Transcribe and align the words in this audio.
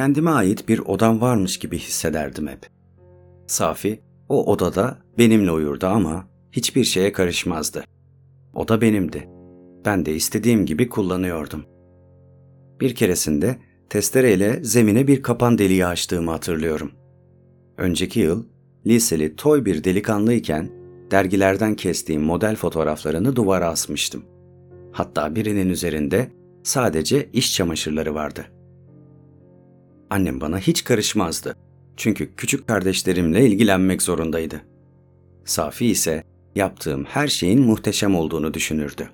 kendime 0.00 0.30
ait 0.30 0.68
bir 0.68 0.78
odam 0.78 1.20
varmış 1.20 1.58
gibi 1.58 1.78
hissederdim 1.78 2.48
hep. 2.48 2.66
Safi 3.46 4.00
o 4.28 4.52
odada 4.52 4.98
benimle 5.18 5.50
uyurdu 5.50 5.86
ama 5.86 6.28
hiçbir 6.52 6.84
şeye 6.84 7.12
karışmazdı. 7.12 7.84
O 8.54 8.68
da 8.68 8.80
benimdi. 8.80 9.28
Ben 9.84 10.06
de 10.06 10.14
istediğim 10.14 10.66
gibi 10.66 10.88
kullanıyordum. 10.88 11.64
Bir 12.80 12.94
keresinde 12.94 13.58
testereyle 13.90 14.64
zemine 14.64 15.06
bir 15.06 15.22
kapan 15.22 15.58
deliği 15.58 15.86
açtığımı 15.86 16.30
hatırlıyorum. 16.30 16.92
Önceki 17.78 18.20
yıl 18.20 18.44
liseli 18.86 19.36
toy 19.36 19.64
bir 19.64 19.84
delikanlıyken 19.84 20.70
dergilerden 21.10 21.74
kestiğim 21.74 22.22
model 22.22 22.56
fotoğraflarını 22.56 23.36
duvara 23.36 23.68
asmıştım. 23.68 24.24
Hatta 24.92 25.34
birinin 25.34 25.68
üzerinde 25.68 26.32
sadece 26.62 27.30
iş 27.32 27.54
çamaşırları 27.54 28.14
vardı. 28.14 28.46
Annem 30.10 30.40
bana 30.40 30.58
hiç 30.58 30.84
karışmazdı. 30.84 31.56
Çünkü 31.96 32.34
küçük 32.36 32.68
kardeşlerimle 32.68 33.46
ilgilenmek 33.46 34.02
zorundaydı. 34.02 34.60
Safi 35.44 35.86
ise 35.86 36.24
yaptığım 36.54 37.04
her 37.04 37.28
şeyin 37.28 37.62
muhteşem 37.62 38.14
olduğunu 38.16 38.54
düşünürdü. 38.54 39.10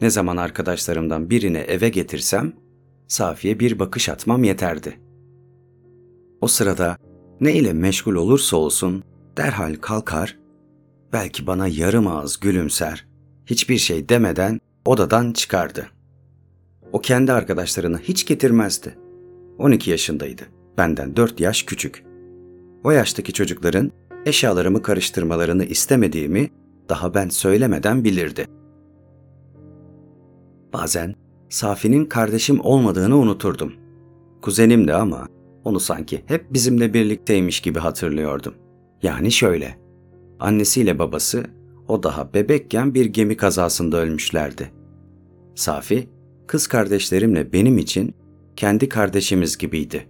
Ne 0.00 0.10
zaman 0.10 0.36
arkadaşlarımdan 0.36 1.30
birini 1.30 1.58
eve 1.58 1.88
getirsem, 1.88 2.52
Safi'ye 3.08 3.60
bir 3.60 3.78
bakış 3.78 4.08
atmam 4.08 4.44
yeterdi. 4.44 5.00
O 6.40 6.48
sırada 6.48 6.96
ne 7.40 7.54
ile 7.54 7.72
meşgul 7.72 8.14
olursa 8.14 8.56
olsun 8.56 9.02
derhal 9.36 9.74
kalkar, 9.74 10.38
belki 11.12 11.46
bana 11.46 11.68
yarım 11.68 12.06
ağız 12.06 12.40
gülümser, 12.40 13.06
hiçbir 13.46 13.78
şey 13.78 14.08
demeden 14.08 14.60
odadan 14.84 15.32
çıkardı. 15.32 15.86
O 16.92 17.00
kendi 17.00 17.32
arkadaşlarını 17.32 17.98
hiç 17.98 18.26
getirmezdi. 18.26 19.05
12 19.58 19.90
yaşındaydı. 19.90 20.42
Benden 20.78 21.16
4 21.16 21.40
yaş 21.40 21.62
küçük. 21.62 22.04
O 22.84 22.90
yaştaki 22.90 23.32
çocukların 23.32 23.92
eşyalarımı 24.26 24.82
karıştırmalarını 24.82 25.64
istemediğimi 25.64 26.50
daha 26.88 27.14
ben 27.14 27.28
söylemeden 27.28 28.04
bilirdi. 28.04 28.46
Bazen 30.72 31.14
Safi'nin 31.48 32.04
kardeşim 32.04 32.60
olmadığını 32.60 33.16
unuturdum. 33.16 33.72
Kuzenimdi 34.42 34.94
ama 34.94 35.28
onu 35.64 35.80
sanki 35.80 36.22
hep 36.26 36.52
bizimle 36.52 36.94
birlikteymiş 36.94 37.60
gibi 37.60 37.78
hatırlıyordum. 37.78 38.54
Yani 39.02 39.32
şöyle. 39.32 39.78
Annesiyle 40.40 40.98
babası 40.98 41.44
o 41.88 42.02
daha 42.02 42.34
bebekken 42.34 42.94
bir 42.94 43.06
gemi 43.06 43.36
kazasında 43.36 43.96
ölmüşlerdi. 43.96 44.72
Safi, 45.54 46.08
kız 46.46 46.66
kardeşlerimle 46.66 47.52
benim 47.52 47.78
için 47.78 48.14
kendi 48.56 48.88
kardeşimiz 48.88 49.58
gibiydi. 49.58 50.08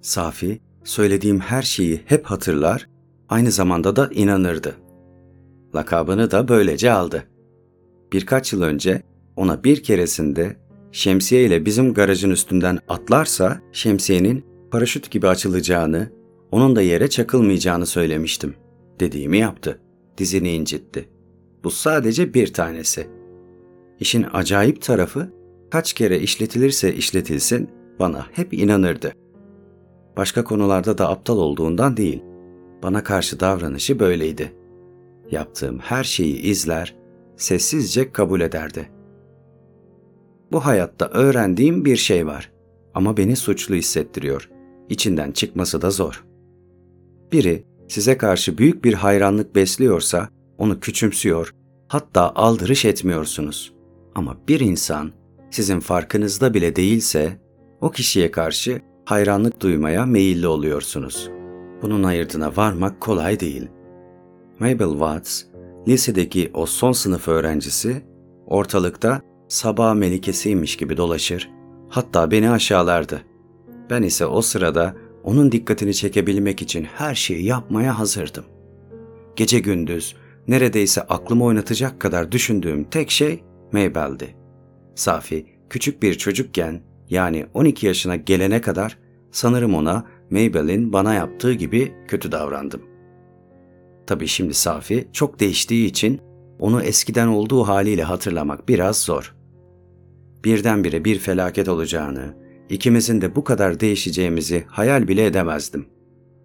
Safi, 0.00 0.60
söylediğim 0.84 1.40
her 1.40 1.62
şeyi 1.62 2.00
hep 2.04 2.24
hatırlar, 2.24 2.88
aynı 3.28 3.50
zamanda 3.50 3.96
da 3.96 4.10
inanırdı. 4.12 4.76
Lakabını 5.74 6.30
da 6.30 6.48
böylece 6.48 6.92
aldı. 6.92 7.24
Birkaç 8.12 8.52
yıl 8.52 8.62
önce 8.62 9.02
ona 9.36 9.64
bir 9.64 9.82
keresinde 9.82 10.56
şemsiye 10.92 11.44
ile 11.44 11.66
bizim 11.66 11.94
garajın 11.94 12.30
üstünden 12.30 12.78
atlarsa 12.88 13.60
şemsiyenin 13.72 14.44
paraşüt 14.70 15.10
gibi 15.10 15.28
açılacağını, 15.28 16.12
onun 16.50 16.76
da 16.76 16.82
yere 16.82 17.10
çakılmayacağını 17.10 17.86
söylemiştim. 17.86 18.54
Dediğimi 19.00 19.38
yaptı. 19.38 19.80
Dizini 20.18 20.52
incitti. 20.52 21.08
Bu 21.64 21.70
sadece 21.70 22.34
bir 22.34 22.52
tanesi. 22.52 23.08
İşin 24.00 24.26
acayip 24.32 24.82
tarafı 24.82 25.32
kaç 25.70 25.92
kere 25.92 26.18
işletilirse 26.18 26.94
işletilsin 26.94 27.70
bana 27.98 28.26
hep 28.32 28.54
inanırdı. 28.54 29.12
Başka 30.16 30.44
konularda 30.44 30.98
da 30.98 31.10
aptal 31.10 31.38
olduğundan 31.38 31.96
değil. 31.96 32.22
Bana 32.82 33.04
karşı 33.04 33.40
davranışı 33.40 33.98
böyleydi. 33.98 34.52
Yaptığım 35.30 35.78
her 35.78 36.04
şeyi 36.04 36.42
izler, 36.42 36.96
sessizce 37.36 38.12
kabul 38.12 38.40
ederdi.'' 38.40 39.00
Bu 40.52 40.66
hayatta 40.66 41.08
öğrendiğim 41.08 41.84
bir 41.84 41.96
şey 41.96 42.26
var 42.26 42.52
ama 42.94 43.16
beni 43.16 43.36
suçlu 43.36 43.74
hissettiriyor. 43.74 44.50
İçinden 44.88 45.32
çıkması 45.32 45.82
da 45.82 45.90
zor. 45.90 46.24
Biri 47.32 47.64
size 47.88 48.18
karşı 48.18 48.58
büyük 48.58 48.84
bir 48.84 48.94
hayranlık 48.94 49.54
besliyorsa 49.54 50.28
onu 50.58 50.80
küçümsüyor, 50.80 51.54
hatta 51.88 52.32
aldırış 52.34 52.84
etmiyorsunuz. 52.84 53.74
Ama 54.14 54.36
bir 54.48 54.60
insan 54.60 55.12
sizin 55.50 55.80
farkınızda 55.80 56.54
bile 56.54 56.76
değilse 56.76 57.40
o 57.80 57.90
kişiye 57.90 58.30
karşı 58.30 58.80
hayranlık 59.04 59.60
duymaya 59.60 60.06
meyilli 60.06 60.46
oluyorsunuz. 60.46 61.30
Bunun 61.82 62.02
ayırdına 62.02 62.56
varmak 62.56 63.00
kolay 63.00 63.40
değil. 63.40 63.68
Mabel 64.58 64.90
Watts, 64.90 65.42
lisedeki 65.88 66.50
o 66.54 66.66
son 66.66 66.92
sınıf 66.92 67.28
öğrencisi, 67.28 68.02
ortalıkta 68.46 69.20
sabah 69.48 69.94
melikesiymiş 69.94 70.76
gibi 70.76 70.96
dolaşır, 70.96 71.50
hatta 71.88 72.30
beni 72.30 72.50
aşağılardı. 72.50 73.22
Ben 73.90 74.02
ise 74.02 74.26
o 74.26 74.42
sırada 74.42 74.96
onun 75.24 75.52
dikkatini 75.52 75.94
çekebilmek 75.94 76.62
için 76.62 76.84
her 76.84 77.14
şeyi 77.14 77.44
yapmaya 77.44 77.98
hazırdım. 77.98 78.44
Gece 79.36 79.58
gündüz 79.58 80.16
neredeyse 80.48 81.02
aklımı 81.02 81.44
oynatacak 81.44 82.00
kadar 82.00 82.32
düşündüğüm 82.32 82.84
tek 82.84 83.10
şey 83.10 83.44
Mabel'di. 83.72 84.39
Safi 85.00 85.46
küçük 85.70 86.02
bir 86.02 86.14
çocukken 86.14 86.80
yani 87.10 87.46
12 87.54 87.86
yaşına 87.86 88.16
gelene 88.16 88.60
kadar 88.60 88.98
sanırım 89.30 89.74
ona 89.74 90.06
Mabel'in 90.30 90.92
bana 90.92 91.14
yaptığı 91.14 91.52
gibi 91.52 91.94
kötü 92.08 92.32
davrandım. 92.32 92.82
Tabii 94.06 94.26
şimdi 94.26 94.54
Safi 94.54 95.08
çok 95.12 95.40
değiştiği 95.40 95.86
için 95.86 96.20
onu 96.58 96.82
eskiden 96.82 97.26
olduğu 97.26 97.62
haliyle 97.62 98.02
hatırlamak 98.02 98.68
biraz 98.68 99.00
zor 99.00 99.34
birdenbire 100.44 101.04
bir 101.04 101.18
felaket 101.18 101.68
olacağını, 101.68 102.34
ikimizin 102.68 103.20
de 103.20 103.36
bu 103.36 103.44
kadar 103.44 103.80
değişeceğimizi 103.80 104.64
hayal 104.68 105.08
bile 105.08 105.26
edemezdim. 105.26 105.86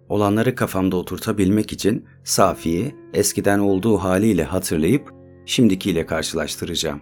Olanları 0.08 0.54
kafamda 0.54 0.96
oturtabilmek 0.96 1.72
için 1.72 2.04
Safi'yi 2.24 2.94
eskiden 3.14 3.58
olduğu 3.58 3.96
haliyle 3.96 4.44
hatırlayıp 4.44 5.12
şimdikiyle 5.46 6.06
karşılaştıracağım. 6.06 7.00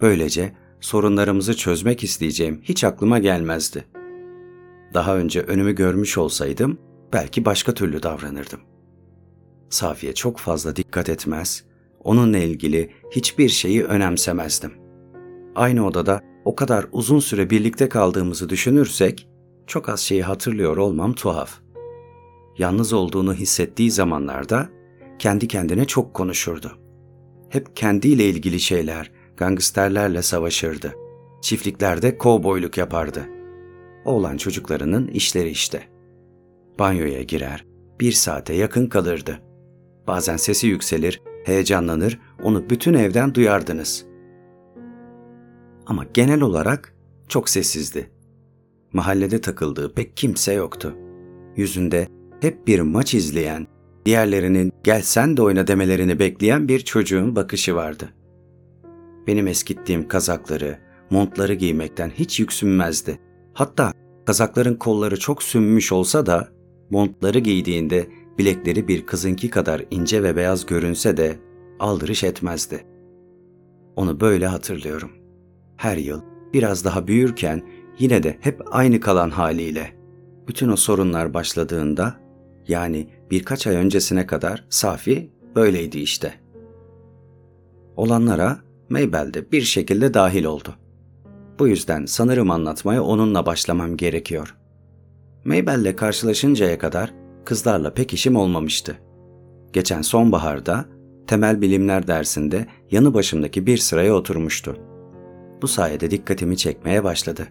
Böylece 0.00 0.59
sorunlarımızı 0.80 1.56
çözmek 1.56 2.04
isteyeceğim 2.04 2.60
hiç 2.62 2.84
aklıma 2.84 3.18
gelmezdi. 3.18 3.84
Daha 4.94 5.16
önce 5.16 5.40
önümü 5.40 5.74
görmüş 5.74 6.18
olsaydım 6.18 6.78
belki 7.12 7.44
başka 7.44 7.74
türlü 7.74 8.02
davranırdım. 8.02 8.60
Safiye 9.70 10.14
çok 10.14 10.38
fazla 10.38 10.76
dikkat 10.76 11.08
etmez, 11.08 11.64
onunla 12.04 12.38
ilgili 12.38 12.90
hiçbir 13.10 13.48
şeyi 13.48 13.84
önemsemezdim 13.84 14.80
aynı 15.54 15.86
odada 15.86 16.20
o 16.44 16.54
kadar 16.54 16.86
uzun 16.92 17.18
süre 17.18 17.50
birlikte 17.50 17.88
kaldığımızı 17.88 18.48
düşünürsek 18.48 19.28
çok 19.66 19.88
az 19.88 20.00
şeyi 20.00 20.22
hatırlıyor 20.22 20.76
olmam 20.76 21.12
tuhaf. 21.12 21.58
Yalnız 22.58 22.92
olduğunu 22.92 23.34
hissettiği 23.34 23.90
zamanlarda 23.90 24.68
kendi 25.18 25.48
kendine 25.48 25.84
çok 25.84 26.14
konuşurdu. 26.14 26.78
Hep 27.48 27.76
kendiyle 27.76 28.24
ilgili 28.24 28.60
şeyler, 28.60 29.10
gangsterlerle 29.40 30.22
savaşırdı. 30.22 30.94
Çiftliklerde 31.42 32.18
kovboyluk 32.18 32.78
yapardı. 32.78 33.28
Oğlan 34.04 34.36
çocuklarının 34.36 35.06
işleri 35.08 35.50
işte. 35.50 35.82
Banyoya 36.78 37.22
girer, 37.22 37.64
bir 38.00 38.12
saate 38.12 38.54
yakın 38.54 38.86
kalırdı. 38.86 39.40
Bazen 40.06 40.36
sesi 40.36 40.66
yükselir, 40.66 41.22
heyecanlanır, 41.44 42.18
onu 42.42 42.70
bütün 42.70 42.94
evden 42.94 43.34
duyardınız 43.34 44.06
ama 45.86 46.06
genel 46.14 46.40
olarak 46.40 46.94
çok 47.28 47.48
sessizdi. 47.48 48.10
Mahallede 48.92 49.40
takıldığı 49.40 49.94
pek 49.94 50.16
kimse 50.16 50.52
yoktu. 50.52 50.96
Yüzünde 51.56 52.08
hep 52.40 52.66
bir 52.66 52.80
maç 52.80 53.14
izleyen, 53.14 53.66
diğerlerinin 54.06 54.72
gel 54.84 55.02
sen 55.02 55.36
de 55.36 55.42
oyna 55.42 55.66
demelerini 55.66 56.18
bekleyen 56.18 56.68
bir 56.68 56.80
çocuğun 56.80 57.36
bakışı 57.36 57.74
vardı. 57.74 58.14
Benim 59.26 59.46
eskittiğim 59.46 60.08
kazakları, 60.08 60.78
montları 61.10 61.54
giymekten 61.54 62.10
hiç 62.10 62.40
yüksünmezdi. 62.40 63.20
Hatta 63.54 63.92
kazakların 64.26 64.74
kolları 64.74 65.18
çok 65.18 65.42
sünmüş 65.42 65.92
olsa 65.92 66.26
da 66.26 66.48
montları 66.90 67.38
giydiğinde 67.38 68.06
bilekleri 68.38 68.88
bir 68.88 69.06
kızınki 69.06 69.50
kadar 69.50 69.84
ince 69.90 70.22
ve 70.22 70.36
beyaz 70.36 70.66
görünse 70.66 71.16
de 71.16 71.38
aldırış 71.80 72.24
etmezdi. 72.24 72.86
Onu 73.96 74.20
böyle 74.20 74.46
hatırlıyorum 74.46 75.10
her 75.80 75.96
yıl 75.96 76.20
biraz 76.52 76.84
daha 76.84 77.06
büyürken 77.06 77.62
yine 77.98 78.22
de 78.22 78.36
hep 78.40 78.62
aynı 78.70 79.00
kalan 79.00 79.30
haliyle. 79.30 79.92
Bütün 80.48 80.68
o 80.68 80.76
sorunlar 80.76 81.34
başladığında 81.34 82.20
yani 82.68 83.10
birkaç 83.30 83.66
ay 83.66 83.76
öncesine 83.76 84.26
kadar 84.26 84.64
Safi 84.70 85.30
böyleydi 85.56 85.98
işte. 85.98 86.34
Olanlara 87.96 88.58
Maybell 88.90 89.34
de 89.34 89.52
bir 89.52 89.62
şekilde 89.62 90.14
dahil 90.14 90.44
oldu. 90.44 90.74
Bu 91.58 91.68
yüzden 91.68 92.06
sanırım 92.06 92.50
anlatmaya 92.50 93.02
onunla 93.02 93.46
başlamam 93.46 93.96
gerekiyor. 93.96 94.56
Mabel'le 95.44 95.96
karşılaşıncaya 95.96 96.78
kadar 96.78 97.14
kızlarla 97.44 97.94
pek 97.94 98.14
işim 98.14 98.36
olmamıştı. 98.36 98.98
Geçen 99.72 100.02
sonbaharda 100.02 100.84
temel 101.26 101.60
bilimler 101.60 102.06
dersinde 102.06 102.66
yanı 102.90 103.14
başımdaki 103.14 103.66
bir 103.66 103.76
sıraya 103.78 104.14
oturmuştu. 104.14 104.76
Bu 105.62 105.68
sayede 105.68 106.10
dikkatimi 106.10 106.56
çekmeye 106.56 107.04
başladı. 107.04 107.48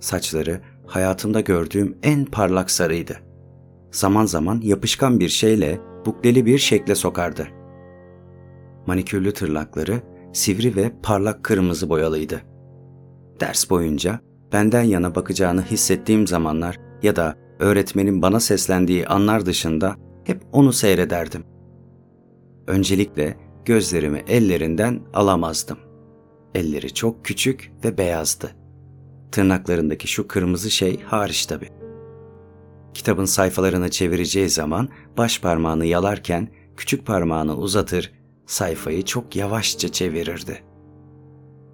Saçları 0.00 0.60
hayatımda 0.86 1.40
gördüğüm 1.40 1.98
en 2.02 2.24
parlak 2.24 2.70
sarıydı. 2.70 3.16
Zaman 3.90 4.26
zaman 4.26 4.60
yapışkan 4.64 5.20
bir 5.20 5.28
şeyle 5.28 5.80
bukleli 6.06 6.46
bir 6.46 6.58
şekle 6.58 6.94
sokardı. 6.94 7.48
Manikürlü 8.86 9.32
tırnakları 9.32 10.15
sivri 10.36 10.76
ve 10.76 10.92
parlak 11.02 11.44
kırmızı 11.44 11.88
boyalıydı. 11.88 12.42
Ders 13.40 13.70
boyunca 13.70 14.20
benden 14.52 14.82
yana 14.82 15.14
bakacağını 15.14 15.62
hissettiğim 15.62 16.26
zamanlar 16.26 16.78
ya 17.02 17.16
da 17.16 17.36
öğretmenin 17.58 18.22
bana 18.22 18.40
seslendiği 18.40 19.06
anlar 19.06 19.46
dışında 19.46 19.96
hep 20.24 20.42
onu 20.52 20.72
seyrederdim. 20.72 21.44
Öncelikle 22.66 23.36
gözlerimi 23.64 24.24
ellerinden 24.28 25.00
alamazdım. 25.14 25.78
Elleri 26.54 26.94
çok 26.94 27.24
küçük 27.24 27.72
ve 27.84 27.98
beyazdı. 27.98 28.50
Tırnaklarındaki 29.32 30.08
şu 30.08 30.28
kırmızı 30.28 30.70
şey 30.70 31.02
hariç 31.02 31.46
tabii. 31.46 31.68
Kitabın 32.94 33.24
sayfalarını 33.24 33.90
çevireceği 33.90 34.48
zaman 34.48 34.88
baş 35.18 35.40
parmağını 35.40 35.86
yalarken 35.86 36.48
küçük 36.76 37.06
parmağını 37.06 37.56
uzatır, 37.56 38.12
sayfayı 38.46 39.04
çok 39.04 39.36
yavaşça 39.36 39.88
çevirirdi. 39.88 40.62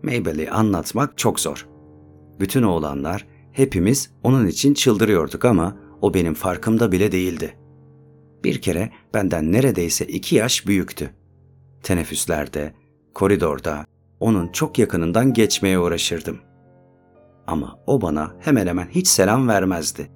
Mabel'i 0.02 0.50
anlatmak 0.50 1.18
çok 1.18 1.40
zor. 1.40 1.68
Bütün 2.40 2.62
oğlanlar 2.62 3.26
hepimiz 3.52 4.10
onun 4.22 4.46
için 4.46 4.74
çıldırıyorduk 4.74 5.44
ama 5.44 5.76
o 6.00 6.14
benim 6.14 6.34
farkımda 6.34 6.92
bile 6.92 7.12
değildi. 7.12 7.58
Bir 8.44 8.60
kere 8.60 8.90
benden 9.14 9.52
neredeyse 9.52 10.06
iki 10.06 10.36
yaş 10.36 10.66
büyüktü. 10.66 11.10
Teneffüslerde, 11.82 12.74
koridorda 13.14 13.86
onun 14.20 14.48
çok 14.48 14.78
yakınından 14.78 15.32
geçmeye 15.32 15.78
uğraşırdım. 15.78 16.38
Ama 17.46 17.78
o 17.86 18.02
bana 18.02 18.34
hemen 18.40 18.66
hemen 18.66 18.88
hiç 18.90 19.08
selam 19.08 19.48
vermezdi. 19.48 20.10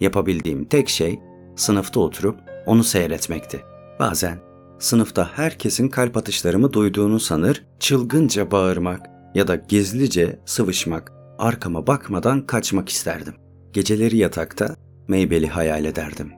Yapabildiğim 0.00 0.64
tek 0.64 0.88
şey 0.88 1.20
sınıfta 1.56 2.00
oturup 2.00 2.40
onu 2.66 2.84
seyretmekti. 2.84 3.60
Bazen 3.98 4.49
sınıfta 4.80 5.30
herkesin 5.34 5.88
kalp 5.88 6.16
atışlarımı 6.16 6.72
duyduğunu 6.72 7.20
sanır, 7.20 7.64
çılgınca 7.80 8.50
bağırmak 8.50 9.06
ya 9.34 9.48
da 9.48 9.56
gizlice 9.56 10.40
sıvışmak, 10.44 11.12
arkama 11.38 11.86
bakmadan 11.86 12.46
kaçmak 12.46 12.88
isterdim. 12.88 13.34
Geceleri 13.72 14.16
yatakta 14.16 14.76
Mabel'i 15.08 15.46
hayal 15.46 15.84
ederdim. 15.84 16.32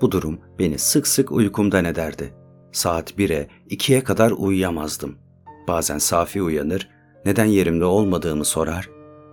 Bu 0.00 0.12
durum 0.12 0.40
beni 0.58 0.78
sık 0.78 1.06
sık 1.06 1.32
uykumdan 1.32 1.84
ederdi. 1.84 2.34
Saat 2.72 3.18
1'e 3.18 3.48
2'ye 3.70 4.04
kadar 4.04 4.30
uyuyamazdım. 4.30 5.18
Bazen 5.68 5.98
Safi 5.98 6.42
uyanır, 6.42 6.88
neden 7.24 7.44
yerimde 7.44 7.84
olmadığımı 7.84 8.44
sorar, 8.44 8.90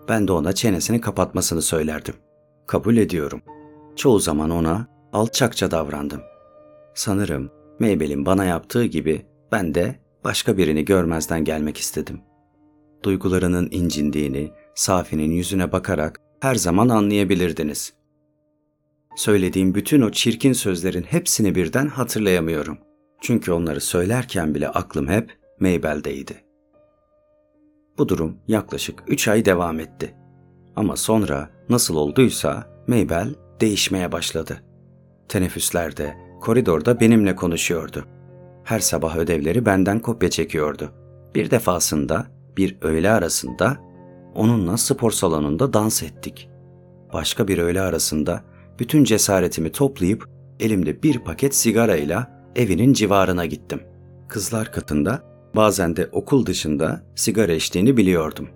ben 0.09 0.27
de 0.27 0.31
ona 0.31 0.53
çenesini 0.53 1.01
kapatmasını 1.01 1.61
söylerdim. 1.61 2.15
Kabul 2.67 2.97
ediyorum. 2.97 3.41
Çoğu 3.95 4.19
zaman 4.19 4.49
ona 4.49 4.87
alçakça 5.13 5.71
davrandım. 5.71 6.21
Sanırım 6.93 7.51
Mabel'in 7.79 8.25
bana 8.25 8.45
yaptığı 8.45 8.85
gibi 8.85 9.25
ben 9.51 9.75
de 9.75 9.95
başka 10.23 10.57
birini 10.57 10.85
görmezden 10.85 11.43
gelmek 11.43 11.77
istedim. 11.77 12.21
Duygularının 13.03 13.67
incindiğini 13.71 14.51
Safi'nin 14.75 15.31
yüzüne 15.31 15.71
bakarak 15.71 16.21
her 16.39 16.55
zaman 16.55 16.89
anlayabilirdiniz. 16.89 17.93
Söylediğim 19.15 19.75
bütün 19.75 20.01
o 20.01 20.11
çirkin 20.11 20.53
sözlerin 20.53 21.03
hepsini 21.03 21.55
birden 21.55 21.87
hatırlayamıyorum. 21.87 22.77
Çünkü 23.21 23.51
onları 23.51 23.81
söylerken 23.81 24.55
bile 24.55 24.69
aklım 24.69 25.07
hep 25.07 25.37
Mabel'deydi. 25.59 26.43
Bu 27.97 28.09
durum 28.09 28.37
yaklaşık 28.47 29.03
3 29.07 29.27
ay 29.27 29.45
devam 29.45 29.79
etti. 29.79 30.15
Ama 30.75 30.95
sonra 30.95 31.49
nasıl 31.69 31.95
olduysa 31.95 32.83
Mabel 32.87 33.35
değişmeye 33.61 34.11
başladı. 34.11 34.63
Teneffüslerde, 35.27 36.17
koridorda 36.39 36.99
benimle 36.99 37.35
konuşuyordu. 37.35 38.05
Her 38.63 38.79
sabah 38.79 39.17
ödevleri 39.17 39.65
benden 39.65 39.99
kopya 39.99 40.29
çekiyordu. 40.29 40.91
Bir 41.35 41.51
defasında, 41.51 42.27
bir 42.57 42.77
öğle 42.81 43.11
arasında 43.11 43.77
onunla 44.35 44.77
spor 44.77 45.11
salonunda 45.11 45.73
dans 45.73 46.03
ettik. 46.03 46.49
Başka 47.13 47.47
bir 47.47 47.57
öğle 47.57 47.81
arasında 47.81 48.43
bütün 48.79 49.03
cesaretimi 49.03 49.71
toplayıp 49.71 50.29
elimde 50.59 51.03
bir 51.03 51.19
paket 51.19 51.55
sigarayla 51.55 52.41
evinin 52.55 52.93
civarına 52.93 53.45
gittim. 53.45 53.81
Kızlar 54.27 54.71
katında 54.71 55.23
bazen 55.55 55.95
de 55.95 56.09
okul 56.11 56.45
dışında 56.45 57.03
sigara 57.15 57.53
içtiğini 57.53 57.97
biliyordum. 57.97 58.49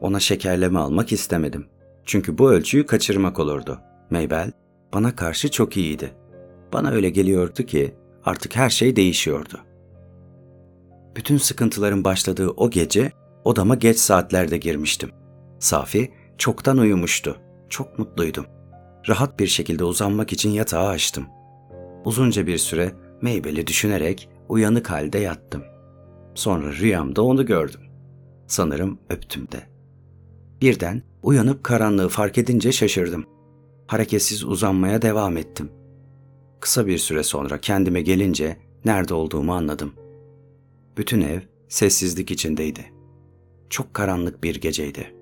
Ona 0.00 0.20
şekerleme 0.20 0.78
almak 0.78 1.12
istemedim. 1.12 1.66
Çünkü 2.04 2.38
bu 2.38 2.50
ölçüyü 2.52 2.86
kaçırmak 2.86 3.38
olurdu. 3.38 3.78
Maybell 4.10 4.52
bana 4.94 5.16
karşı 5.16 5.50
çok 5.50 5.76
iyiydi. 5.76 6.14
Bana 6.72 6.90
öyle 6.90 7.10
geliyordu 7.10 7.62
ki 7.62 7.94
artık 8.24 8.56
her 8.56 8.70
şey 8.70 8.96
değişiyordu. 8.96 9.60
Bütün 11.16 11.36
sıkıntıların 11.36 12.04
başladığı 12.04 12.48
o 12.48 12.70
gece 12.70 13.12
odama 13.44 13.74
geç 13.74 13.98
saatlerde 13.98 14.56
girmiştim. 14.56 15.10
Safi 15.58 16.10
çoktan 16.38 16.78
uyumuştu. 16.78 17.36
Çok 17.68 17.98
mutluydum. 17.98 18.46
Rahat 19.08 19.40
bir 19.40 19.46
şekilde 19.46 19.84
uzanmak 19.84 20.32
için 20.32 20.50
yatağı 20.50 20.88
açtım. 20.88 21.26
Uzunca 22.04 22.46
bir 22.46 22.58
süre 22.58 22.92
Maybell'i 23.22 23.66
düşünerek 23.66 24.28
uyanık 24.48 24.90
halde 24.90 25.18
yattım. 25.18 25.62
Sonra 26.34 26.72
rüyamda 26.72 27.22
onu 27.22 27.46
gördüm. 27.46 27.80
Sanırım 28.46 28.98
öptüm 29.10 29.48
de. 29.52 29.70
Birden 30.60 31.02
uyanıp 31.22 31.64
karanlığı 31.64 32.08
fark 32.08 32.38
edince 32.38 32.72
şaşırdım. 32.72 33.24
Hareketsiz 33.86 34.44
uzanmaya 34.44 35.02
devam 35.02 35.36
ettim. 35.36 35.70
Kısa 36.60 36.86
bir 36.86 36.98
süre 36.98 37.22
sonra 37.22 37.60
kendime 37.60 38.02
gelince 38.02 38.56
nerede 38.84 39.14
olduğumu 39.14 39.54
anladım. 39.54 39.92
Bütün 40.96 41.20
ev 41.20 41.40
sessizlik 41.68 42.30
içindeydi. 42.30 42.92
Çok 43.70 43.94
karanlık 43.94 44.44
bir 44.44 44.54
geceydi. 44.54 45.14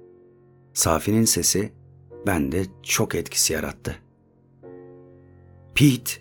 Safi'nin 0.74 1.24
sesi 1.24 1.72
bende 2.26 2.62
çok 2.82 3.14
etkisi 3.14 3.52
yarattı. 3.52 3.96
Pete! 5.74 6.12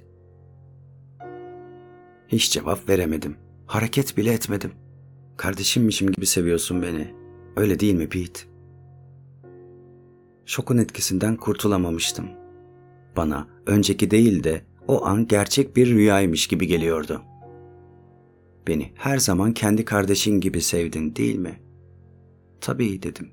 Hiç 2.27 2.51
cevap 2.51 2.89
veremedim. 2.89 3.37
Hareket 3.65 4.17
bile 4.17 4.33
etmedim. 4.33 4.71
Kardeşimmişim 5.37 6.11
gibi 6.11 6.25
seviyorsun 6.25 6.81
beni. 6.81 7.13
Öyle 7.55 7.79
değil 7.79 7.93
mi 7.93 8.09
Pete? 8.09 8.41
Şokun 10.45 10.77
etkisinden 10.77 11.35
kurtulamamıştım. 11.35 12.29
Bana 13.17 13.47
önceki 13.65 14.11
değil 14.11 14.43
de 14.43 14.61
o 14.87 15.05
an 15.05 15.27
gerçek 15.27 15.75
bir 15.75 15.87
rüyaymış 15.87 16.47
gibi 16.47 16.67
geliyordu. 16.67 17.21
Beni 18.67 18.91
her 18.95 19.17
zaman 19.17 19.53
kendi 19.53 19.85
kardeşin 19.85 20.39
gibi 20.39 20.61
sevdin 20.61 21.15
değil 21.15 21.35
mi? 21.35 21.61
Tabii 22.61 23.03
dedim. 23.03 23.31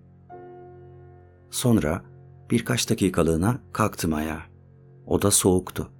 Sonra 1.50 2.04
birkaç 2.50 2.90
dakikalığına 2.90 3.60
kalktım 3.72 4.14
ayağa. 4.14 4.42
Oda 5.06 5.30
soğuktu. 5.30 5.90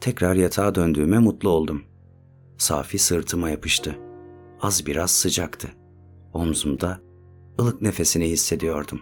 Tekrar 0.00 0.34
yatağa 0.34 0.74
döndüğüme 0.74 1.18
mutlu 1.18 1.48
oldum. 1.48 1.82
Safi 2.58 2.98
sırtıma 2.98 3.50
yapıştı. 3.50 3.98
Az 4.60 4.86
biraz 4.86 5.10
sıcaktı. 5.10 5.68
Omzumda 6.32 7.00
ılık 7.60 7.82
nefesini 7.82 8.28
hissediyordum. 8.28 9.00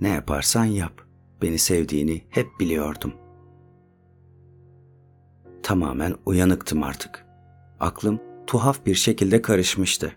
Ne 0.00 0.08
yaparsan 0.08 0.64
yap, 0.64 1.00
beni 1.42 1.58
sevdiğini 1.58 2.24
hep 2.30 2.46
biliyordum. 2.60 3.12
Tamamen 5.64 6.14
uyanıktım 6.26 6.82
artık. 6.82 7.26
Aklım 7.80 8.20
tuhaf 8.46 8.86
bir 8.86 8.94
şekilde 8.94 9.42
karışmıştı. 9.42 10.12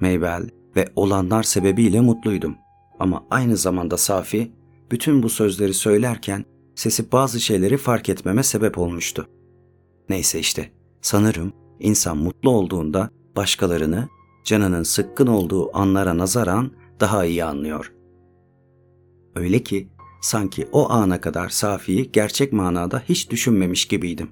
Maybell 0.00 0.48
ve 0.76 0.88
olanlar 0.96 1.42
sebebiyle 1.42 2.00
mutluydum. 2.00 2.56
Ama 2.98 3.24
aynı 3.30 3.56
zamanda 3.56 3.96
Safi 3.96 4.52
bütün 4.90 5.22
bu 5.22 5.28
sözleri 5.28 5.74
söylerken 5.74 6.44
sesi 6.74 7.12
bazı 7.12 7.40
şeyleri 7.40 7.76
fark 7.76 8.08
etmeme 8.08 8.42
sebep 8.42 8.78
olmuştu. 8.78 9.28
Neyse 10.08 10.38
işte, 10.38 10.70
sanırım 11.00 11.52
insan 11.80 12.16
mutlu 12.16 12.50
olduğunda 12.50 13.10
başkalarını 13.36 14.08
canının 14.44 14.82
sıkkın 14.82 15.26
olduğu 15.26 15.76
anlara 15.76 16.18
nazaran 16.18 16.70
daha 17.00 17.24
iyi 17.24 17.44
anlıyor. 17.44 17.92
Öyle 19.34 19.62
ki 19.62 19.88
sanki 20.20 20.68
o 20.72 20.90
ana 20.90 21.20
kadar 21.20 21.48
Safi'yi 21.48 22.12
gerçek 22.12 22.52
manada 22.52 23.02
hiç 23.08 23.30
düşünmemiş 23.30 23.88
gibiydim. 23.88 24.30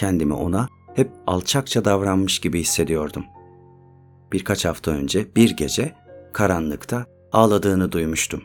Kendimi 0.00 0.34
ona 0.34 0.68
hep 0.94 1.10
alçakça 1.26 1.84
davranmış 1.84 2.38
gibi 2.38 2.60
hissediyordum. 2.60 3.24
Birkaç 4.32 4.64
hafta 4.64 4.90
önce 4.90 5.26
bir 5.36 5.50
gece 5.50 5.94
karanlıkta 6.32 7.06
ağladığını 7.32 7.92
duymuştum. 7.92 8.42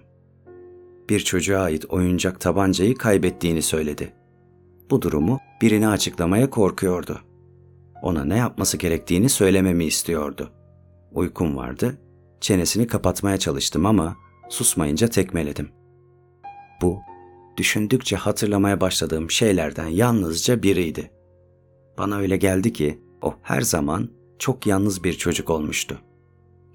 Bir 1.09 1.19
çocuğa 1.19 1.62
ait 1.62 1.85
oyuncak 1.89 2.41
tabancayı 2.41 2.95
kaybettiğini 2.95 3.62
söyledi. 3.62 4.13
Bu 4.89 5.01
durumu 5.01 5.39
birine 5.62 5.88
açıklamaya 5.88 6.50
korkuyordu. 6.50 7.21
Ona 8.01 8.25
ne 8.25 8.38
yapması 8.38 8.77
gerektiğini 8.77 9.29
söylememi 9.29 9.85
istiyordu. 9.85 10.51
Uykum 11.12 11.57
vardı, 11.57 11.97
çenesini 12.41 12.88
kapatmaya 12.88 13.38
çalıştım 13.38 13.85
ama 13.85 14.15
susmayınca 14.50 15.07
tekmeledim. 15.07 15.69
Bu, 16.81 17.00
düşündükçe 17.57 18.15
hatırlamaya 18.15 18.81
başladığım 18.81 19.31
şeylerden 19.31 19.88
yalnızca 19.88 20.63
biriydi. 20.63 21.14
Bana 21.97 22.17
öyle 22.17 22.37
geldi 22.37 22.73
ki 22.73 22.99
o 23.21 23.33
her 23.41 23.61
zaman 23.61 24.09
çok 24.39 24.67
yalnız 24.67 25.03
bir 25.03 25.13
çocuk 25.13 25.49
olmuştu. 25.49 26.01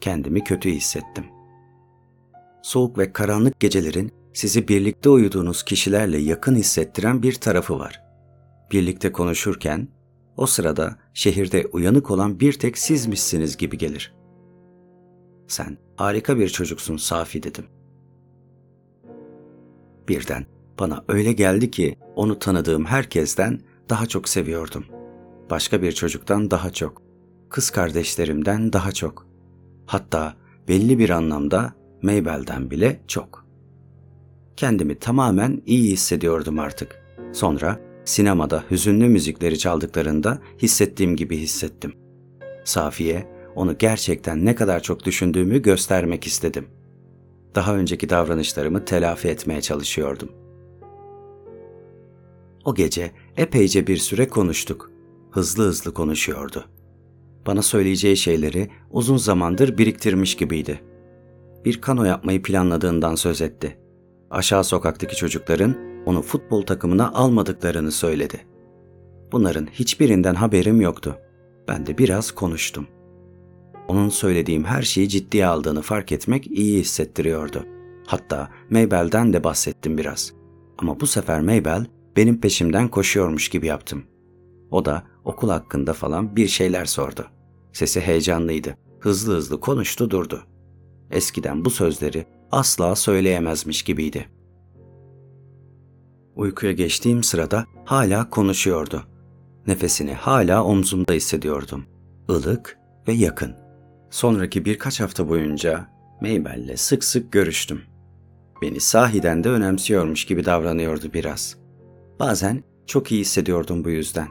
Kendimi 0.01 0.45
kötü 0.45 0.71
hissettim. 0.71 1.25
Soğuk 2.63 2.99
ve 2.99 3.13
karanlık 3.13 3.61
gecelerin 3.61 4.13
sizi 4.33 4.69
birlikte 4.69 5.09
uyuduğunuz 5.09 5.63
kişilerle 5.63 6.19
yakın 6.19 6.55
hissettiren 6.55 7.23
bir 7.23 7.35
tarafı 7.35 7.79
var. 7.79 8.03
Birlikte 8.73 9.13
konuşurken 9.13 9.89
o 10.37 10.47
sırada 10.47 10.97
şehirde 11.15 11.67
uyanık 11.73 12.11
olan 12.11 12.41
bir 12.41 12.53
tek 12.53 12.79
sizmişsiniz 12.79 13.57
gibi 13.57 13.79
gelir. 13.79 14.15
Sen 15.49 15.79
harika 15.97 16.39
bir 16.39 16.49
çocuksun 16.49 16.97
Safi 16.97 17.43
dedim. 17.43 17.67
Birden 20.09 20.47
bana 20.79 21.05
öyle 21.09 21.33
geldi 21.33 21.71
ki 21.71 21.99
onu 22.17 22.39
tanıdığım 22.39 22.85
herkesten 22.85 23.61
daha 23.89 24.07
çok 24.07 24.29
seviyordum. 24.29 25.00
Başka 25.51 25.83
bir 25.83 25.93
çocuktan 25.93 26.51
daha 26.51 26.71
çok. 26.71 27.03
Kız 27.49 27.71
kardeşlerimden 27.71 28.73
daha 28.73 28.93
çok. 28.93 29.27
Hatta 29.87 30.35
belli 30.69 30.99
bir 30.99 31.11
anlamda 31.11 31.75
Maybel'den 32.03 32.71
bile 32.71 33.01
çok. 33.09 33.47
Kendimi 34.57 34.99
tamamen 34.99 35.63
iyi 35.67 35.93
hissediyordum 35.93 36.59
artık. 36.59 37.03
Sonra 37.33 37.81
sinemada 38.05 38.65
hüzünlü 38.71 39.09
müzikleri 39.09 39.59
çaldıklarında 39.59 40.39
hissettiğim 40.63 41.17
gibi 41.17 41.37
hissettim. 41.37 41.93
Safiye, 42.65 43.29
onu 43.55 43.79
gerçekten 43.79 44.45
ne 44.45 44.55
kadar 44.55 44.83
çok 44.83 45.05
düşündüğümü 45.05 45.63
göstermek 45.63 46.27
istedim. 46.27 46.67
Daha 47.55 47.77
önceki 47.77 48.09
davranışlarımı 48.11 48.85
telafi 48.85 49.29
etmeye 49.29 49.61
çalışıyordum. 49.61 50.29
O 52.65 52.75
gece 52.75 53.11
epeyce 53.37 53.87
bir 53.87 53.97
süre 53.97 54.29
konuştuk. 54.29 54.90
Hızlı 55.31 55.65
hızlı 55.65 55.95
konuşuyordu. 55.95 56.65
Bana 57.47 57.63
söyleyeceği 57.63 58.17
şeyleri 58.17 58.71
uzun 58.91 59.17
zamandır 59.17 59.79
biriktirmiş 59.79 60.37
gibiydi. 60.37 60.81
Bir 61.65 61.81
kano 61.81 62.05
yapmayı 62.05 62.43
planladığından 62.43 63.15
söz 63.15 63.43
etti. 63.43 63.79
Aşağı 64.31 64.65
sokaktaki 64.65 65.17
çocukların 65.17 65.77
onu 66.07 66.23
futbol 66.23 66.63
takımına 66.63 67.13
almadıklarını 67.13 67.93
söyledi. 67.93 68.41
Bunların 69.33 69.67
hiçbirinden 69.67 70.35
haberim 70.35 70.81
yoktu. 70.81 71.17
Ben 71.69 71.87
de 71.87 71.99
biraz 71.99 72.31
konuştum. 72.31 72.87
Onun 73.89 74.09
söylediğim 74.09 74.65
her 74.65 74.83
şeyi 74.83 75.09
ciddiye 75.09 75.47
aldığını 75.47 75.83
fark 75.83 76.13
etmek 76.13 76.47
iyi 76.47 76.81
hissettiriyordu. 76.81 77.65
Hatta 78.07 78.49
Maybel'den 78.71 79.33
de 79.33 79.45
bahsettim 79.45 79.99
biraz. 79.99 80.33
Ama 80.79 81.01
bu 81.01 81.07
sefer 81.07 81.41
Maybel 81.41 81.87
benim 82.17 82.41
peşimden 82.41 82.89
koşuyormuş 82.89 83.49
gibi 83.49 83.67
yaptım. 83.67 84.03
O 84.71 84.85
da 84.85 85.03
okul 85.25 85.51
hakkında 85.51 85.93
falan 85.93 86.37
bir 86.37 86.49
şeyler 86.49 86.85
sordu. 86.85 87.27
Sesi 87.73 88.01
heyecanlıydı. 88.01 88.77
Hızlı 89.01 89.35
hızlı 89.35 89.61
konuştu 89.61 90.11
durdu. 90.11 90.43
Eskiden 91.11 91.65
bu 91.65 91.71
sözleri 91.71 92.27
asla 92.53 92.97
söyleyemezmiş 92.97 93.83
gibiydi. 93.83 94.29
Uykuya 96.37 96.73
geçtiğim 96.73 97.23
sırada 97.23 97.67
hala 97.85 98.31
konuşuyordu. 98.31 99.03
Nefesini 99.67 100.15
hala 100.15 100.65
omzumda 100.65 101.13
hissediyordum. 101.13 101.85
Ilık 102.29 102.79
ve 103.09 103.13
yakın. 103.13 103.57
Sonraki 104.11 104.65
birkaç 104.65 105.01
hafta 105.01 105.29
boyunca 105.29 105.89
Maybell'le 106.21 106.77
sık 106.77 107.05
sık 107.05 107.33
görüştüm. 107.33 107.83
Beni 108.63 108.81
sahiden 108.81 109.45
de 109.45 109.49
önemsiyormuş 109.49 110.25
gibi 110.25 110.45
davranıyordu 110.45 111.13
biraz. 111.13 111.57
Bazen 112.21 112.65
çok 112.87 113.13
iyi 113.13 113.21
hissediyordum 113.21 113.85
bu 113.85 113.91
yüzden. 113.91 114.29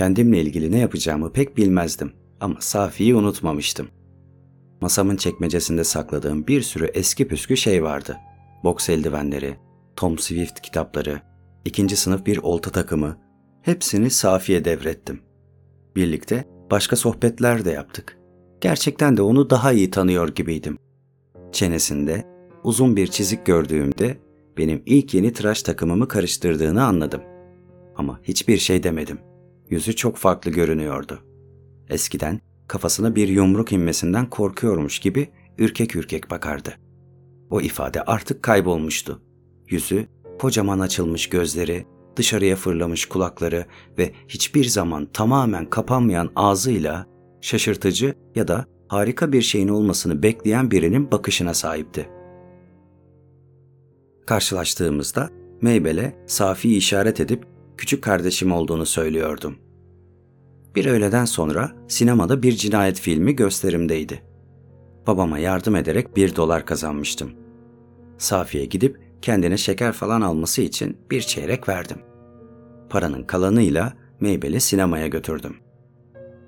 Kendimle 0.00 0.40
ilgili 0.40 0.72
ne 0.72 0.78
yapacağımı 0.78 1.32
pek 1.32 1.56
bilmezdim 1.56 2.12
ama 2.40 2.56
Safi'yi 2.60 3.14
unutmamıştım. 3.14 3.88
Masamın 4.80 5.16
çekmecesinde 5.16 5.84
sakladığım 5.84 6.46
bir 6.46 6.62
sürü 6.62 6.84
eski 6.84 7.28
püskü 7.28 7.56
şey 7.56 7.82
vardı. 7.82 8.16
Boks 8.64 8.88
eldivenleri, 8.88 9.56
Tom 9.96 10.18
Swift 10.18 10.60
kitapları, 10.60 11.20
ikinci 11.64 11.96
sınıf 11.96 12.26
bir 12.26 12.38
olta 12.38 12.70
takımı, 12.70 13.16
hepsini 13.62 14.10
Safi'ye 14.10 14.64
devrettim. 14.64 15.20
Birlikte 15.96 16.44
başka 16.70 16.96
sohbetler 16.96 17.64
de 17.64 17.70
yaptık. 17.70 18.18
Gerçekten 18.60 19.16
de 19.16 19.22
onu 19.22 19.50
daha 19.50 19.72
iyi 19.72 19.90
tanıyor 19.90 20.28
gibiydim. 20.28 20.78
Çenesinde 21.52 22.24
uzun 22.64 22.96
bir 22.96 23.06
çizik 23.06 23.46
gördüğümde 23.46 24.16
benim 24.58 24.82
ilk 24.86 25.14
yeni 25.14 25.32
tıraş 25.32 25.62
takımımı 25.62 26.08
karıştırdığını 26.08 26.84
anladım. 26.84 27.22
Ama 27.96 28.20
hiçbir 28.22 28.58
şey 28.58 28.82
demedim. 28.82 29.29
Yüzü 29.70 29.96
çok 29.96 30.16
farklı 30.16 30.50
görünüyordu. 30.50 31.18
Eskiden 31.88 32.40
kafasına 32.68 33.16
bir 33.16 33.28
yumruk 33.28 33.72
inmesinden 33.72 34.30
korkuyormuş 34.30 34.98
gibi 34.98 35.28
ürkek 35.58 35.96
ürkek 35.96 36.30
bakardı. 36.30 36.74
O 37.50 37.60
ifade 37.60 38.02
artık 38.02 38.42
kaybolmuştu. 38.42 39.22
Yüzü, 39.68 40.06
kocaman 40.38 40.78
açılmış 40.78 41.28
gözleri, 41.28 41.86
dışarıya 42.16 42.56
fırlamış 42.56 43.06
kulakları 43.06 43.66
ve 43.98 44.12
hiçbir 44.28 44.64
zaman 44.64 45.06
tamamen 45.12 45.70
kapanmayan 45.70 46.30
ağzıyla 46.36 47.06
şaşırtıcı 47.40 48.14
ya 48.34 48.48
da 48.48 48.66
harika 48.88 49.32
bir 49.32 49.42
şeyin 49.42 49.68
olmasını 49.68 50.22
bekleyen 50.22 50.70
birinin 50.70 51.10
bakışına 51.10 51.54
sahipti. 51.54 52.08
Karşılaştığımızda 54.26 55.30
Meybel'e 55.60 56.24
Safi'yi 56.26 56.76
işaret 56.76 57.20
edip 57.20 57.46
küçük 57.80 58.04
kardeşim 58.04 58.52
olduğunu 58.52 58.86
söylüyordum. 58.86 59.58
Bir 60.74 60.86
öğleden 60.86 61.24
sonra 61.24 61.72
sinemada 61.88 62.42
bir 62.42 62.52
cinayet 62.52 63.00
filmi 63.00 63.36
gösterimdeydi. 63.36 64.22
Babama 65.06 65.38
yardım 65.38 65.76
ederek 65.76 66.16
bir 66.16 66.36
dolar 66.36 66.66
kazanmıştım. 66.66 67.32
Safi'ye 68.18 68.64
gidip 68.64 69.00
kendine 69.22 69.56
şeker 69.56 69.92
falan 69.92 70.20
alması 70.20 70.62
için 70.62 70.96
bir 71.10 71.20
çeyrek 71.20 71.68
verdim. 71.68 71.98
Paranın 72.90 73.22
kalanıyla 73.22 73.92
Meybel'i 74.20 74.60
sinemaya 74.60 75.06
götürdüm. 75.06 75.56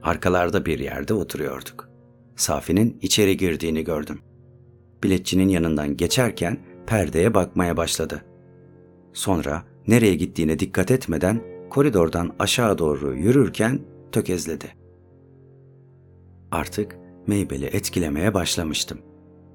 Arkalarda 0.03 0.67
bir 0.67 0.79
yerde 0.79 1.15
oturuyorduk. 1.15 1.89
Safi'nin 2.37 2.99
içeri 3.03 3.37
girdiğini 3.37 3.85
gördüm. 3.85 4.21
Biletçinin 5.03 5.49
yanından 5.49 5.97
geçerken 5.97 6.59
perdeye 6.87 7.35
bakmaya 7.35 7.77
başladı. 7.77 8.25
Sonra 9.12 9.72
nereye 9.89 10.15
gittiğine 10.15 10.59
dikkat 10.59 10.91
etmeden 10.91 11.43
koridordan 11.71 12.35
aşağı 12.39 12.79
doğru 12.79 13.15
yürürken 13.15 13.81
tökezledi. 14.12 14.67
Artık 16.51 16.97
Maybel'i 17.27 17.65
etkilemeye 17.65 18.35
başlamıştım. 18.35 18.99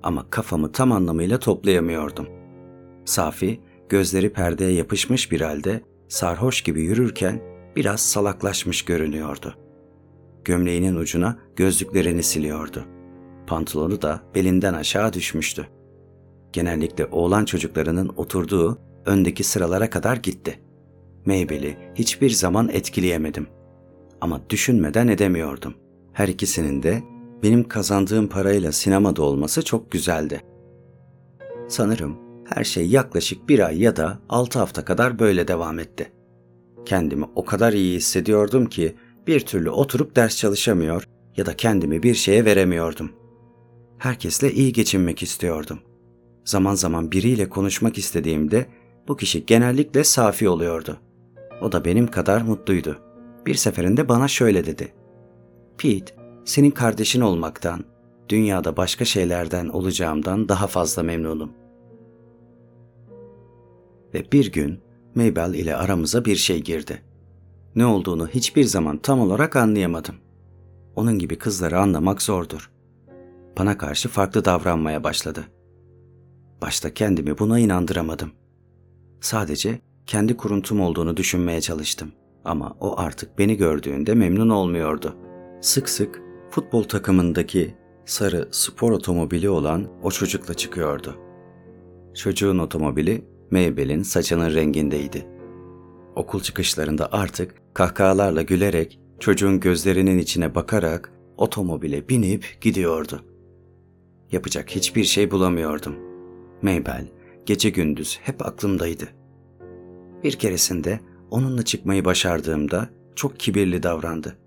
Ama 0.03 0.29
kafamı 0.29 0.71
tam 0.71 0.91
anlamıyla 0.91 1.39
toplayamıyordum. 1.39 2.27
Safi, 3.05 3.59
gözleri 3.89 4.33
perdeye 4.33 4.71
yapışmış 4.71 5.31
bir 5.31 5.41
halde 5.41 5.81
sarhoş 6.07 6.61
gibi 6.61 6.81
yürürken 6.81 7.41
biraz 7.75 8.01
salaklaşmış 8.01 8.85
görünüyordu. 8.85 9.55
Gömleğinin 10.45 10.95
ucuna 10.95 11.39
gözlüklerini 11.55 12.23
siliyordu. 12.23 12.85
Pantolonu 13.47 14.01
da 14.01 14.21
belinden 14.35 14.73
aşağı 14.73 15.13
düşmüştü. 15.13 15.67
Genellikle 16.53 17.05
oğlan 17.05 17.45
çocuklarının 17.45 18.11
oturduğu 18.17 18.79
öndeki 19.07 19.43
sıralara 19.43 19.89
kadar 19.89 20.17
gitti. 20.17 20.59
Maybel'i 21.25 21.77
hiçbir 21.95 22.29
zaman 22.29 22.69
etkileyemedim. 22.69 23.47
Ama 24.21 24.41
düşünmeden 24.49 25.07
edemiyordum. 25.07 25.73
Her 26.13 26.27
ikisinin 26.27 26.83
de 26.83 27.03
benim 27.43 27.67
kazandığım 27.67 28.27
parayla 28.27 28.71
sinemada 28.71 29.21
olması 29.23 29.65
çok 29.65 29.91
güzeldi. 29.91 30.41
Sanırım 31.67 32.17
her 32.45 32.63
şey 32.63 32.87
yaklaşık 32.87 33.49
bir 33.49 33.59
ay 33.59 33.81
ya 33.81 33.95
da 33.95 34.19
altı 34.29 34.59
hafta 34.59 34.85
kadar 34.85 35.19
böyle 35.19 35.47
devam 35.47 35.79
etti. 35.79 36.11
Kendimi 36.85 37.25
o 37.35 37.45
kadar 37.45 37.73
iyi 37.73 37.95
hissediyordum 37.95 38.65
ki 38.65 38.95
bir 39.27 39.39
türlü 39.39 39.69
oturup 39.69 40.15
ders 40.15 40.37
çalışamıyor 40.37 41.03
ya 41.37 41.45
da 41.45 41.55
kendimi 41.55 42.03
bir 42.03 42.15
şeye 42.15 42.45
veremiyordum. 42.45 43.11
Herkesle 43.97 44.53
iyi 44.53 44.73
geçinmek 44.73 45.23
istiyordum. 45.23 45.79
Zaman 46.45 46.75
zaman 46.75 47.11
biriyle 47.11 47.49
konuşmak 47.49 47.97
istediğimde 47.97 48.65
bu 49.07 49.17
kişi 49.17 49.45
genellikle 49.45 50.03
Safi 50.03 50.49
oluyordu. 50.49 50.97
O 51.61 51.71
da 51.71 51.85
benim 51.85 52.07
kadar 52.07 52.41
mutluydu. 52.41 52.99
Bir 53.45 53.55
seferinde 53.55 54.09
bana 54.09 54.27
şöyle 54.27 54.65
dedi. 54.65 54.93
Pete, 55.77 56.15
senin 56.45 56.71
kardeşin 56.71 57.21
olmaktan, 57.21 57.83
dünyada 58.29 58.77
başka 58.77 59.05
şeylerden 59.05 59.69
olacağımdan 59.69 60.49
daha 60.49 60.67
fazla 60.67 61.03
memnunum. 61.03 61.51
Ve 64.13 64.31
bir 64.31 64.51
gün 64.51 64.79
Mabel 65.15 65.53
ile 65.53 65.75
aramıza 65.75 66.25
bir 66.25 66.35
şey 66.35 66.61
girdi. 66.61 67.01
Ne 67.75 67.85
olduğunu 67.85 68.27
hiçbir 68.27 68.63
zaman 68.63 68.97
tam 68.97 69.19
olarak 69.19 69.55
anlayamadım. 69.55 70.15
Onun 70.95 71.19
gibi 71.19 71.37
kızları 71.37 71.79
anlamak 71.79 72.21
zordur. 72.21 72.71
Bana 73.57 73.77
karşı 73.77 74.09
farklı 74.09 74.45
davranmaya 74.45 75.03
başladı. 75.03 75.43
Başta 76.61 76.93
kendimi 76.93 77.39
buna 77.39 77.59
inandıramadım. 77.59 78.31
Sadece 79.21 79.79
kendi 80.05 80.37
kuruntum 80.37 80.81
olduğunu 80.81 81.17
düşünmeye 81.17 81.61
çalıştım 81.61 82.11
ama 82.45 82.77
o 82.79 82.99
artık 82.99 83.39
beni 83.39 83.57
gördüğünde 83.57 84.13
memnun 84.13 84.49
olmuyordu. 84.49 85.15
Sık 85.61 85.89
sık 85.89 86.21
futbol 86.49 86.83
takımındaki 86.83 87.75
sarı 88.05 88.47
spor 88.51 88.91
otomobili 88.91 89.49
olan 89.49 89.87
o 90.03 90.11
çocukla 90.11 90.53
çıkıyordu. 90.53 91.17
Çocuğun 92.13 92.57
otomobili 92.57 93.25
Mabel'in 93.51 94.03
saçının 94.03 94.53
rengindeydi. 94.53 95.27
Okul 96.15 96.41
çıkışlarında 96.41 97.09
artık 97.11 97.55
kahkahalarla 97.73 98.41
gülerek 98.41 98.99
çocuğun 99.19 99.59
gözlerinin 99.59 100.17
içine 100.17 100.55
bakarak 100.55 101.11
otomobile 101.37 102.09
binip 102.09 102.57
gidiyordu. 102.61 103.23
Yapacak 104.31 104.75
hiçbir 104.75 105.03
şey 105.03 105.31
bulamıyordum. 105.31 105.95
Mabel 106.61 107.07
gece 107.47 107.69
gündüz 107.69 108.19
hep 108.21 108.45
aklımdaydı. 108.45 109.03
Bir 110.23 110.31
keresinde 110.31 110.99
onunla 111.31 111.65
çıkmayı 111.65 112.05
başardığımda 112.05 112.89
çok 113.15 113.39
kibirli 113.39 113.83
davrandı. 113.83 114.37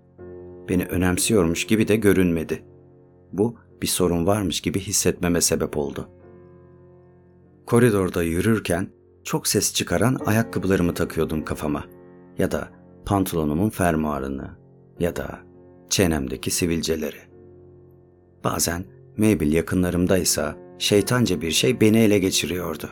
Beni 0.69 0.85
önemsiyormuş 0.85 1.67
gibi 1.67 1.87
de 1.87 1.95
görünmedi. 1.95 2.63
Bu 3.33 3.55
bir 3.81 3.87
sorun 3.87 4.27
varmış 4.27 4.61
gibi 4.61 4.79
hissetmeme 4.79 5.41
sebep 5.41 5.77
oldu. 5.77 6.09
Koridorda 7.65 8.23
yürürken 8.23 8.87
çok 9.23 9.47
ses 9.47 9.73
çıkaran 9.73 10.17
ayakkabılarımı 10.25 10.93
takıyordum 10.93 11.45
kafama 11.45 11.85
ya 12.37 12.51
da 12.51 12.69
pantolonumun 13.05 13.69
fermuarını 13.69 14.57
ya 14.99 15.15
da 15.15 15.39
çenemdeki 15.89 16.51
sivilceleri. 16.51 17.19
Bazen 18.43 18.85
Mabel 19.17 19.53
yakınlarımdaysa 19.53 20.55
şeytanca 20.81 21.41
bir 21.41 21.51
şey 21.51 21.81
beni 21.81 21.97
ele 21.97 22.19
geçiriyordu. 22.19 22.89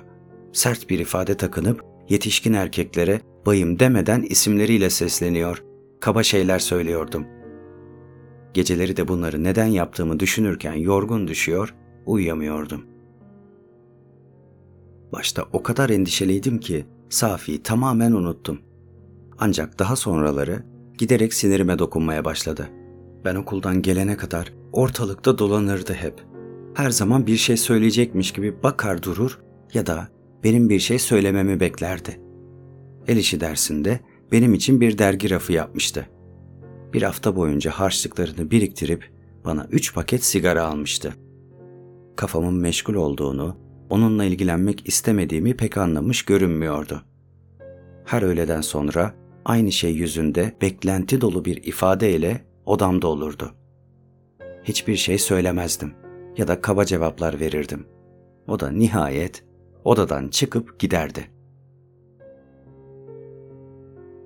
Sert 0.53 0.89
bir 0.89 1.00
ifade 1.00 1.38
takınıp 1.38 1.86
yetişkin 2.10 2.53
erkeklere 2.53 3.22
bayım 3.46 3.79
demeden 3.79 4.22
isimleriyle 4.22 4.89
sesleniyor, 4.89 5.63
kaba 6.00 6.24
şeyler 6.24 6.60
söylüyordum. 6.60 7.25
Geceleri 8.53 8.98
de 8.98 9.08
bunları 9.08 9.43
neden 9.43 9.65
yaptığımı 9.65 10.19
düşünürken 10.19 10.74
yorgun 10.74 11.27
düşüyor, 11.27 11.75
uyuyamıyordum. 12.05 12.86
Başta 15.13 15.46
o 15.53 15.63
kadar 15.63 15.89
endişeliydim 15.89 16.60
ki 16.60 16.86
Safi'yi 17.10 17.63
tamamen 17.63 18.12
unuttum. 18.12 18.60
Ancak 19.38 19.79
daha 19.79 19.96
sonraları 19.96 20.63
giderek 20.98 21.34
sinirime 21.34 21.79
dokunmaya 21.79 22.25
başladı. 22.25 22.69
Ben 23.25 23.36
okuldan 23.36 23.81
gelene 23.81 24.17
kadar 24.17 24.53
ortalıkta 24.72 25.38
dolanırdı 25.38 25.93
hep. 25.93 26.29
Her 26.73 26.89
zaman 26.89 27.27
bir 27.27 27.38
şey 27.38 27.57
söyleyecekmiş 27.57 28.31
gibi 28.31 28.63
bakar 28.63 29.03
durur 29.03 29.39
ya 29.73 29.85
da 29.85 30.07
benim 30.43 30.69
bir 30.69 30.79
şey 30.79 30.99
söylememi 30.99 31.59
beklerdi. 31.59 32.21
El 33.07 33.17
işi 33.17 33.39
dersinde 33.39 33.99
benim 34.31 34.53
için 34.53 34.81
bir 34.81 34.97
dergi 34.97 35.29
rafı 35.29 35.53
yapmıştı. 35.53 36.09
Bir 36.93 37.01
hafta 37.01 37.35
boyunca 37.35 37.71
harçlıklarını 37.71 38.51
biriktirip 38.51 39.11
bana 39.45 39.67
üç 39.71 39.93
paket 39.93 40.23
sigara 40.23 40.65
almıştı. 40.65 41.13
Kafamın 42.15 42.53
meşgul 42.53 42.93
olduğunu, 42.93 43.57
onunla 43.89 44.25
ilgilenmek 44.25 44.87
istemediğimi 44.87 45.57
pek 45.57 45.77
anlamış 45.77 46.25
görünmüyordu. 46.25 47.01
Her 48.05 48.22
öğleden 48.22 48.61
sonra 48.61 49.13
aynı 49.46 49.72
şey 49.72 49.91
yüzünde 49.91 50.57
beklenti 50.61 51.22
dolu 51.22 51.46
bir 51.46 51.63
ifadeyle 51.63 52.46
odamda 52.65 53.07
olurdu. 53.07 53.51
Hiçbir 54.63 54.96
şey 54.96 55.17
söylemezdim 55.17 55.94
ya 56.37 56.48
da 56.48 56.61
kaba 56.61 56.85
cevaplar 56.85 57.39
verirdim. 57.39 57.85
O 58.48 58.59
da 58.59 58.72
nihayet 58.72 59.44
odadan 59.83 60.27
çıkıp 60.27 60.79
giderdi. 60.79 61.27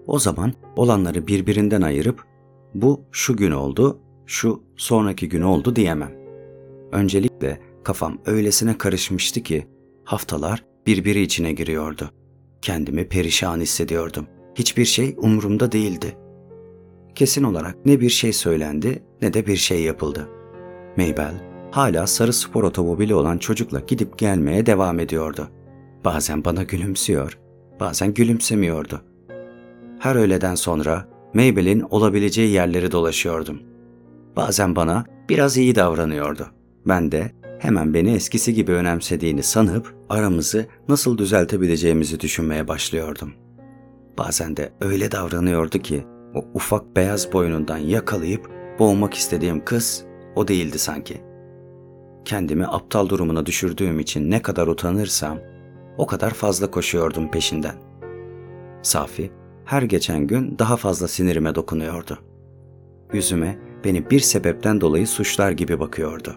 O 0.08 0.20
zaman 0.20 0.54
olanları 0.76 1.28
birbirinden 1.28 1.82
ayırıp 1.82 2.24
bu 2.74 3.02
şu 3.12 3.38
gün 3.38 3.52
oldu, 3.52 4.00
şu 4.26 4.64
sonraki 4.76 5.30
gün 5.30 5.42
oldu 5.42 5.76
diyemem. 5.76 6.12
Öncelikle 6.92 7.60
kafam 7.84 8.18
öylesine 8.26 8.78
karışmıştı 8.78 9.42
ki 9.42 9.68
haftalar 10.04 10.64
birbiri 10.88 11.22
içine 11.22 11.54
giriyordu. 11.54 12.12
Kendimi 12.62 13.08
perişan 13.08 13.60
hissediyordum. 13.60 14.28
Hiçbir 14.56 14.86
şey 14.86 15.16
umurumda 15.18 15.72
değildi. 15.72 16.18
Kesin 17.16 17.44
olarak 17.44 17.86
ne 17.86 18.00
bir 18.00 18.10
şey 18.10 18.34
söylendi 18.34 19.04
ne 19.22 19.34
de 19.34 19.48
bir 19.48 19.56
şey 19.56 19.84
yapıldı. 19.84 20.30
Maybell 20.98 21.53
hala 21.74 22.08
sarı 22.08 22.34
spor 22.34 22.64
otomobili 22.64 23.16
olan 23.16 23.38
çocukla 23.38 23.80
gidip 23.80 24.18
gelmeye 24.18 24.66
devam 24.66 25.00
ediyordu. 25.00 25.50
Bazen 26.06 26.46
bana 26.46 26.64
gülümsüyor, 26.64 27.40
bazen 27.80 28.14
gülümsemiyordu. 28.14 29.02
Her 30.00 30.16
öğleden 30.16 30.56
sonra 30.56 31.08
Mabel'in 31.34 31.80
olabileceği 31.80 32.52
yerleri 32.52 32.92
dolaşıyordum. 32.92 33.62
Bazen 34.36 34.76
bana 34.76 35.06
biraz 35.30 35.58
iyi 35.58 35.76
davranıyordu. 35.76 36.48
Ben 36.86 37.12
de 37.12 37.32
hemen 37.60 37.94
beni 37.94 38.14
eskisi 38.14 38.54
gibi 38.54 38.72
önemsediğini 38.72 39.44
sanıp 39.44 39.96
aramızı 40.10 40.66
nasıl 40.90 41.18
düzeltebileceğimizi 41.18 42.20
düşünmeye 42.20 42.68
başlıyordum. 42.68 43.34
Bazen 44.18 44.58
de 44.58 44.74
öyle 44.82 45.12
davranıyordu 45.12 45.80
ki 45.80 46.04
o 46.36 46.46
ufak 46.54 46.96
beyaz 46.96 47.34
boynundan 47.34 47.78
yakalayıp 47.78 48.50
boğmak 48.80 49.14
istediğim 49.14 49.66
kız 49.66 50.04
o 50.36 50.48
değildi 50.48 50.80
sanki. 50.80 51.33
Kendimi 52.26 52.68
aptal 52.68 53.10
durumuna 53.10 53.46
düşürdüğüm 53.46 54.00
için 54.00 54.32
ne 54.32 54.42
kadar 54.42 54.68
utanırsam 54.68 55.40
o 55.98 56.08
kadar 56.08 56.32
fazla 56.32 56.72
koşuyordum 56.72 57.32
peşinden. 57.32 57.76
Safi 58.82 59.32
her 59.66 59.82
geçen 59.82 60.28
gün 60.28 60.60
daha 60.60 60.78
fazla 60.78 61.08
sinirime 61.08 61.56
dokunuyordu. 61.56 62.20
Yüzüme 63.14 63.58
beni 63.84 64.10
bir 64.10 64.20
sebepten 64.20 64.82
dolayı 64.82 65.08
suçlar 65.08 65.52
gibi 65.52 65.80
bakıyordu. 65.80 66.36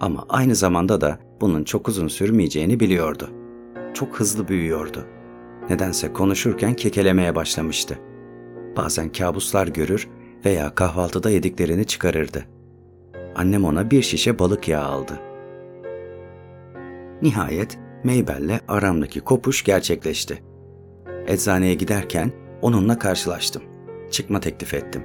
Ama 0.00 0.26
aynı 0.28 0.54
zamanda 0.54 1.00
da 1.00 1.18
bunun 1.40 1.64
çok 1.64 1.88
uzun 1.88 2.08
sürmeyeceğini 2.08 2.80
biliyordu. 2.80 3.30
Çok 3.94 4.20
hızlı 4.20 4.48
büyüyordu. 4.48 5.06
Nedense 5.70 6.12
konuşurken 6.12 6.74
kekelemeye 6.74 7.34
başlamıştı. 7.34 7.98
Bazen 8.76 9.12
kabuslar 9.12 9.66
görür 9.66 10.08
veya 10.44 10.74
kahvaltıda 10.74 11.30
yediklerini 11.30 11.84
çıkarırdı. 11.84 12.44
Annem 13.34 13.64
ona 13.64 13.90
bir 13.90 14.02
şişe 14.02 14.38
balık 14.38 14.68
yağı 14.68 14.84
aldı. 14.84 15.20
Nihayet 17.22 17.78
Maybell'le 18.04 18.60
aramdaki 18.68 19.20
kopuş 19.20 19.64
gerçekleşti. 19.64 20.42
Eczaneye 21.26 21.74
giderken 21.74 22.32
onunla 22.62 22.98
karşılaştım. 22.98 23.62
Çıkma 24.10 24.40
teklif 24.40 24.74
ettim. 24.74 25.02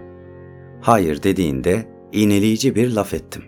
Hayır 0.82 1.24
dediğinde 1.24 1.88
iğneleyici 2.12 2.76
bir 2.76 2.92
laf 2.92 3.14
ettim. 3.14 3.44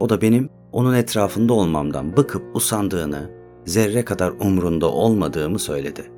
O 0.00 0.08
da 0.08 0.20
benim 0.20 0.50
onun 0.72 0.94
etrafında 0.94 1.52
olmamdan 1.52 2.16
bıkıp 2.16 2.56
usandığını, 2.56 3.30
zerre 3.64 4.04
kadar 4.04 4.30
umrunda 4.30 4.90
olmadığımı 4.92 5.58
söyledi. 5.58 6.10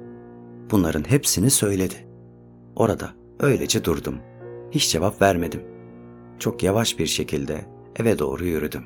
Bunların 0.70 1.10
hepsini 1.10 1.50
söyledi. 1.50 1.94
Orada 2.76 3.10
öylece 3.40 3.84
durdum. 3.84 4.14
Hiç 4.70 4.90
cevap 4.90 5.22
vermedim. 5.22 5.62
Çok 6.38 6.62
yavaş 6.62 6.98
bir 6.98 7.06
şekilde 7.06 7.73
eve 7.96 8.18
doğru 8.18 8.44
yürüdüm. 8.44 8.84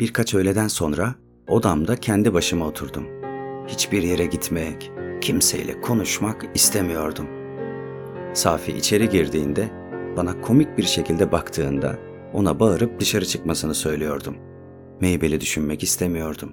Birkaç 0.00 0.34
öğleden 0.34 0.68
sonra 0.68 1.14
odamda 1.48 1.96
kendi 1.96 2.34
başıma 2.34 2.66
oturdum. 2.66 3.06
Hiçbir 3.66 4.02
yere 4.02 4.26
gitmek, 4.26 4.92
kimseyle 5.20 5.80
konuşmak 5.80 6.46
istemiyordum. 6.54 7.26
Safi 8.34 8.72
içeri 8.72 9.08
girdiğinde, 9.08 9.70
bana 10.16 10.40
komik 10.40 10.78
bir 10.78 10.82
şekilde 10.82 11.32
baktığında 11.32 11.98
ona 12.34 12.60
bağırıp 12.60 13.00
dışarı 13.00 13.26
çıkmasını 13.26 13.74
söylüyordum. 13.74 14.36
Meybeli 15.00 15.40
düşünmek 15.40 15.82
istemiyordum. 15.82 16.52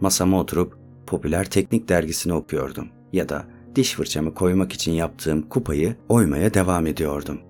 Masama 0.00 0.40
oturup 0.40 0.78
popüler 1.06 1.50
teknik 1.50 1.88
dergisini 1.88 2.32
okuyordum 2.32 2.88
ya 3.12 3.28
da 3.28 3.44
diş 3.74 3.94
fırçamı 3.94 4.34
koymak 4.34 4.72
için 4.72 4.92
yaptığım 4.92 5.42
kupayı 5.42 5.96
oymaya 6.08 6.54
devam 6.54 6.86
ediyordum. 6.86 7.40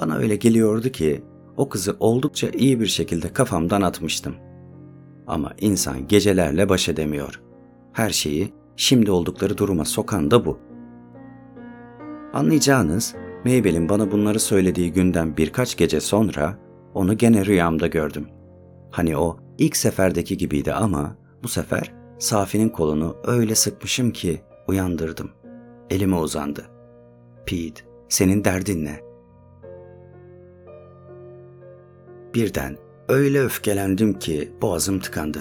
Bana 0.00 0.16
öyle 0.16 0.36
geliyordu 0.36 0.88
ki 0.88 1.24
o 1.56 1.68
kızı 1.68 1.96
oldukça 2.00 2.48
iyi 2.48 2.80
bir 2.80 2.86
şekilde 2.86 3.32
kafamdan 3.32 3.82
atmıştım. 3.82 4.34
Ama 5.26 5.52
insan 5.60 6.08
gecelerle 6.08 6.68
baş 6.68 6.88
edemiyor. 6.88 7.42
Her 7.92 8.10
şeyi 8.10 8.52
şimdi 8.76 9.10
oldukları 9.10 9.58
duruma 9.58 9.84
sokan 9.84 10.30
da 10.30 10.44
bu. 10.46 10.58
Anlayacağınız 12.32 13.14
Mabel'in 13.44 13.88
bana 13.88 14.12
bunları 14.12 14.40
söylediği 14.40 14.92
günden 14.92 15.36
birkaç 15.36 15.76
gece 15.76 16.00
sonra 16.00 16.58
onu 16.94 17.18
gene 17.18 17.46
rüyamda 17.46 17.86
gördüm. 17.86 18.26
Hani 18.90 19.16
o 19.16 19.36
ilk 19.58 19.76
seferdeki 19.76 20.36
gibiydi 20.36 20.72
ama 20.72 21.16
bu 21.42 21.48
sefer 21.48 21.94
Safi'nin 22.18 22.68
kolunu 22.68 23.16
öyle 23.24 23.54
sıkmışım 23.54 24.10
ki 24.10 24.40
uyandırdım. 24.68 25.30
Elime 25.90 26.16
uzandı. 26.16 26.66
Pete, 27.46 27.84
senin 28.08 28.44
derdin 28.44 28.84
ne? 28.84 29.09
Birden 32.34 32.76
öyle 33.08 33.40
öfkelendim 33.40 34.18
ki 34.18 34.52
boğazım 34.62 35.00
tıkandı. 35.00 35.38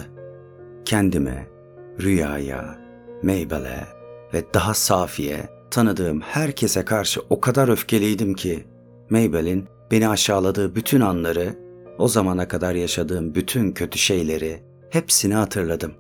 Kendime, 0.85 1.47
rüyaya, 2.01 2.79
Mabel'e 3.23 3.87
ve 4.33 4.43
daha 4.53 4.73
Safi'ye 4.73 5.49
tanıdığım 5.71 6.21
herkese 6.21 6.85
karşı 6.85 7.21
o 7.29 7.39
kadar 7.39 7.67
öfkeliydim 7.67 8.33
ki 8.33 8.67
Mabel'in 9.09 9.65
beni 9.91 10.07
aşağıladığı 10.07 10.75
bütün 10.75 11.01
anları, 11.01 11.55
o 11.97 12.07
zamana 12.07 12.47
kadar 12.47 12.75
yaşadığım 12.75 13.35
bütün 13.35 13.71
kötü 13.71 13.99
şeyleri 13.99 14.63
hepsini 14.89 15.33
hatırladım. 15.33 15.93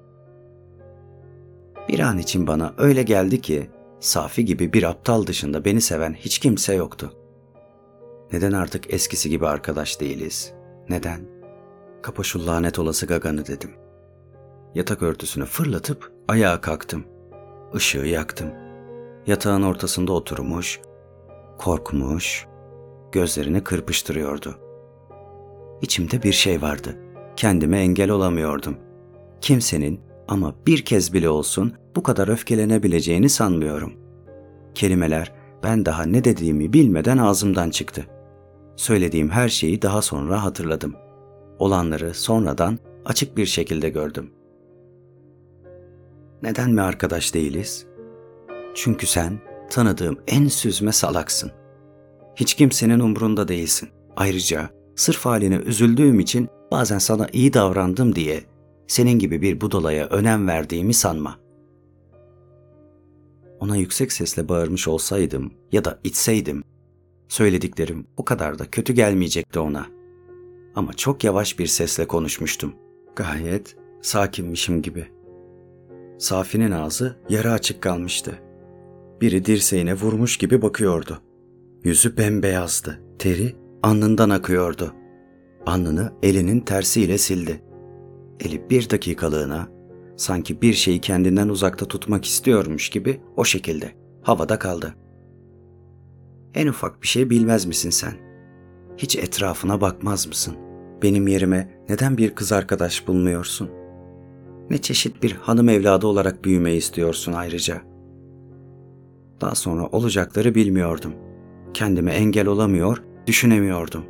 Bir 1.89 1.99
an 1.99 2.17
için 2.17 2.47
bana 2.47 2.73
öyle 2.77 3.03
geldi 3.03 3.41
ki 3.41 3.69
Safi 3.99 4.45
gibi 4.45 4.73
bir 4.73 4.83
aptal 4.83 5.27
dışında 5.27 5.65
beni 5.65 5.81
seven 5.81 6.13
hiç 6.13 6.39
kimse 6.39 6.73
yoktu. 6.73 7.13
Neden 8.33 8.51
artık 8.51 8.93
eskisi 8.93 9.29
gibi 9.29 9.47
arkadaş 9.47 9.99
değiliz? 9.99 10.53
Neden? 10.89 11.19
Kapa 12.01 12.23
şu 12.23 12.47
lanet 12.47 12.79
olası 12.79 13.05
gaganı 13.05 13.45
dedim. 13.45 13.71
Yatak 14.75 15.01
örtüsünü 15.01 15.45
fırlatıp 15.45 16.11
ayağa 16.27 16.61
kalktım. 16.61 17.03
Işığı 17.73 18.05
yaktım. 18.05 18.49
Yatağın 19.27 19.61
ortasında 19.61 20.11
oturmuş, 20.11 20.79
korkmuş, 21.57 22.47
gözlerini 23.11 23.63
kırpıştırıyordu. 23.63 24.55
İçimde 25.81 26.23
bir 26.23 26.33
şey 26.33 26.61
vardı. 26.61 26.97
Kendime 27.35 27.79
engel 27.79 28.09
olamıyordum. 28.09 28.77
Kimsenin 29.41 30.01
ama 30.27 30.55
bir 30.67 30.85
kez 30.85 31.13
bile 31.13 31.29
olsun 31.29 31.73
bu 31.95 32.03
kadar 32.03 32.27
öfkelenebileceğini 32.27 33.29
sanmıyorum. 33.29 33.93
Kelimeler 34.75 35.33
ben 35.63 35.85
daha 35.85 36.03
ne 36.03 36.23
dediğimi 36.23 36.73
bilmeden 36.73 37.17
ağzımdan 37.17 37.69
çıktı. 37.69 38.05
Söylediğim 38.79 39.29
her 39.29 39.49
şeyi 39.49 39.81
daha 39.81 40.01
sonra 40.01 40.43
hatırladım. 40.43 40.95
Olanları 41.59 42.13
sonradan 42.13 42.79
açık 43.05 43.37
bir 43.37 43.45
şekilde 43.45 43.89
gördüm. 43.89 44.31
Neden 46.43 46.71
mi 46.71 46.81
arkadaş 46.81 47.33
değiliz? 47.33 47.85
Çünkü 48.75 49.07
sen 49.07 49.39
tanıdığım 49.69 50.17
en 50.27 50.47
süzme 50.47 50.91
salaksın. 50.91 51.51
Hiç 52.35 52.53
kimsenin 52.53 52.99
umrunda 52.99 53.47
değilsin. 53.47 53.89
Ayrıca 54.15 54.69
sırf 54.95 55.25
haline 55.25 55.55
üzüldüğüm 55.55 56.19
için 56.19 56.47
bazen 56.71 56.97
sana 56.99 57.27
iyi 57.33 57.53
davrandım 57.53 58.15
diye 58.15 58.43
senin 58.87 59.19
gibi 59.19 59.41
bir 59.41 59.61
budalaya 59.61 60.07
önem 60.07 60.47
verdiğimi 60.47 60.93
sanma. 60.93 61.39
Ona 63.59 63.75
yüksek 63.75 64.11
sesle 64.11 64.49
bağırmış 64.49 64.87
olsaydım 64.87 65.53
ya 65.71 65.85
da 65.85 65.99
içseydim, 66.03 66.63
söylediklerim 67.29 68.07
o 68.17 68.25
kadar 68.25 68.59
da 68.59 68.65
kötü 68.65 68.93
gelmeyecekti 68.93 69.59
ona. 69.59 69.85
Ama 70.75 70.93
çok 70.93 71.23
yavaş 71.23 71.59
bir 71.59 71.67
sesle 71.67 72.07
konuşmuştum. 72.07 72.73
Gayet 73.15 73.75
sakinmişim 74.01 74.81
gibi. 74.81 75.07
Safi'nin 76.17 76.71
ağzı 76.71 77.15
yarı 77.29 77.51
açık 77.51 77.81
kalmıştı. 77.81 78.39
Biri 79.21 79.45
dirseğine 79.45 79.93
vurmuş 79.93 80.37
gibi 80.37 80.61
bakıyordu. 80.61 81.21
Yüzü 81.83 82.17
bembeyazdı. 82.17 83.01
Teri 83.19 83.55
alnından 83.83 84.29
akıyordu. 84.29 84.93
Alnını 85.65 86.13
elinin 86.23 86.59
tersiyle 86.59 87.17
sildi. 87.17 87.61
Eli 88.39 88.69
bir 88.69 88.89
dakikalığına 88.89 89.67
sanki 90.17 90.61
bir 90.61 90.73
şeyi 90.73 91.01
kendinden 91.01 91.49
uzakta 91.49 91.85
tutmak 91.85 92.25
istiyormuş 92.25 92.89
gibi 92.89 93.21
o 93.37 93.45
şekilde 93.45 93.91
havada 94.23 94.59
kaldı. 94.59 94.95
En 96.53 96.67
ufak 96.67 97.01
bir 97.01 97.07
şey 97.07 97.29
bilmez 97.29 97.65
misin 97.65 97.89
sen? 97.89 98.13
Hiç 98.97 99.15
etrafına 99.15 99.81
bakmaz 99.81 100.27
mısın? 100.27 100.55
Benim 101.01 101.27
yerime 101.27 101.83
neden 101.89 102.17
bir 102.17 102.35
kız 102.35 102.51
arkadaş 102.51 103.07
bulmuyorsun? 103.07 103.69
Ne 104.69 104.77
çeşit 104.77 105.23
bir 105.23 105.31
hanım 105.31 105.69
evladı 105.69 106.07
olarak 106.07 106.45
büyümeyi 106.45 106.77
istiyorsun 106.77 107.33
ayrıca? 107.33 107.81
Daha 109.41 109.55
sonra 109.55 109.87
olacakları 109.87 110.55
bilmiyordum. 110.55 111.13
Kendime 111.73 112.11
engel 112.11 112.47
olamıyor, 112.47 113.03
düşünemiyordum. 113.27 114.05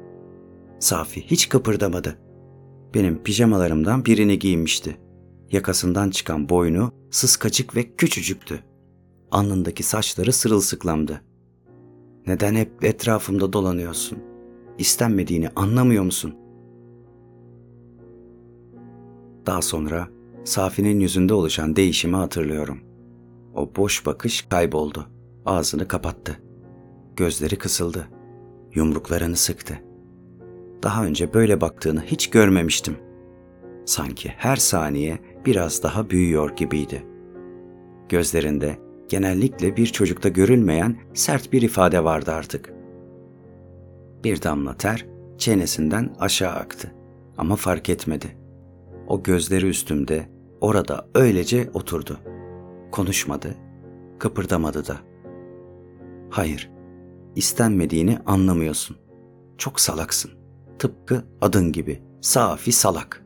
Safi 0.80 1.21
hiç 1.21 1.49
kıpırdamadı. 1.49 2.19
Benim 2.93 3.23
pijamalarımdan 3.23 4.06
birini 4.06 4.39
giymişti. 4.39 4.97
Yakasından 5.52 6.10
çıkan 6.10 6.49
boynu 6.49 6.91
sıskacık 7.12 7.75
ve 7.75 7.95
küçücüktü. 7.95 8.63
Alnındaki 9.32 9.84
saçları 9.84 10.34
sırılsıklamdı. 10.34 11.21
Neden 12.27 12.55
hep 12.55 12.84
etrafımda 12.84 13.53
dolanıyorsun? 13.53 14.19
İstenmediğini 14.77 15.49
anlamıyor 15.55 16.03
musun? 16.03 16.36
Daha 19.45 19.62
sonra 19.62 20.08
Safi'nin 20.43 20.99
yüzünde 20.99 21.34
oluşan 21.34 21.75
değişimi 21.75 22.15
hatırlıyorum. 22.15 22.79
O 23.55 23.69
boş 23.75 24.05
bakış 24.05 24.41
kayboldu. 24.41 25.05
Ağzını 25.45 25.88
kapattı. 25.88 26.39
Gözleri 27.15 27.55
kısıldı. 27.55 28.08
Yumruklarını 28.75 29.36
sıktı. 29.36 29.79
Daha 30.84 31.05
önce 31.05 31.34
böyle 31.34 31.62
baktığını 31.62 32.01
hiç 32.01 32.29
görmemiştim. 32.29 32.97
Sanki 33.86 34.29
her 34.29 34.55
saniye 34.55 35.19
biraz 35.45 35.84
daha 35.84 36.10
büyüyor 36.10 36.55
gibiydi. 36.55 37.05
Gözlerinde 38.10 38.79
genellikle 39.10 39.78
bir 39.78 39.88
çocukta 39.88 40.30
görülmeyen 40.30 40.98
sert 41.13 41.54
bir 41.54 41.62
ifade 41.62 42.04
vardı 42.04 42.32
artık. 42.32 42.74
Bir 44.24 44.41
damla 44.41 44.78
ter 44.78 45.06
çenesinden 45.38 46.15
aşağı 46.19 46.54
aktı 46.54 46.91
ama 47.38 47.56
fark 47.56 47.89
etmedi. 47.89 48.38
O 49.08 49.24
gözleri 49.24 49.67
üstümde, 49.67 50.30
orada 50.62 51.08
öylece 51.15 51.69
oturdu. 51.74 52.19
Konuşmadı, 52.91 53.56
kıpırdamadı 54.19 54.88
da. 54.88 54.98
Hayır, 56.30 56.72
istenmediğini 57.36 58.19
anlamıyorsun. 58.26 58.98
Çok 59.58 59.80
salaksın. 59.80 60.32
Tıpkı 60.80 61.24
adın 61.41 61.72
gibi. 61.72 62.02
Safi 62.22 62.72
salak. 62.72 63.26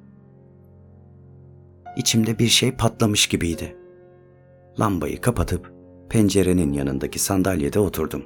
İçimde 1.97 2.39
bir 2.39 2.47
şey 2.47 2.71
patlamış 2.71 3.27
gibiydi. 3.27 3.77
Lambayı 4.79 5.21
kapatıp 5.21 5.72
pencerenin 6.13 6.73
yanındaki 6.73 7.19
sandalyede 7.19 7.79
oturdum. 7.79 8.23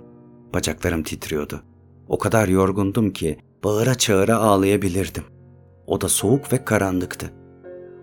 Bacaklarım 0.54 1.04
titriyordu. 1.04 1.64
O 2.08 2.18
kadar 2.18 2.48
yorgundum 2.48 3.14
ki 3.14 3.38
bağıra 3.64 3.96
çağıra 3.96 4.38
ağlayabilirdim. 4.38 5.24
Oda 5.86 6.10
soğuk 6.10 6.54
ve 6.54 6.66
karanlıktı. 6.66 7.34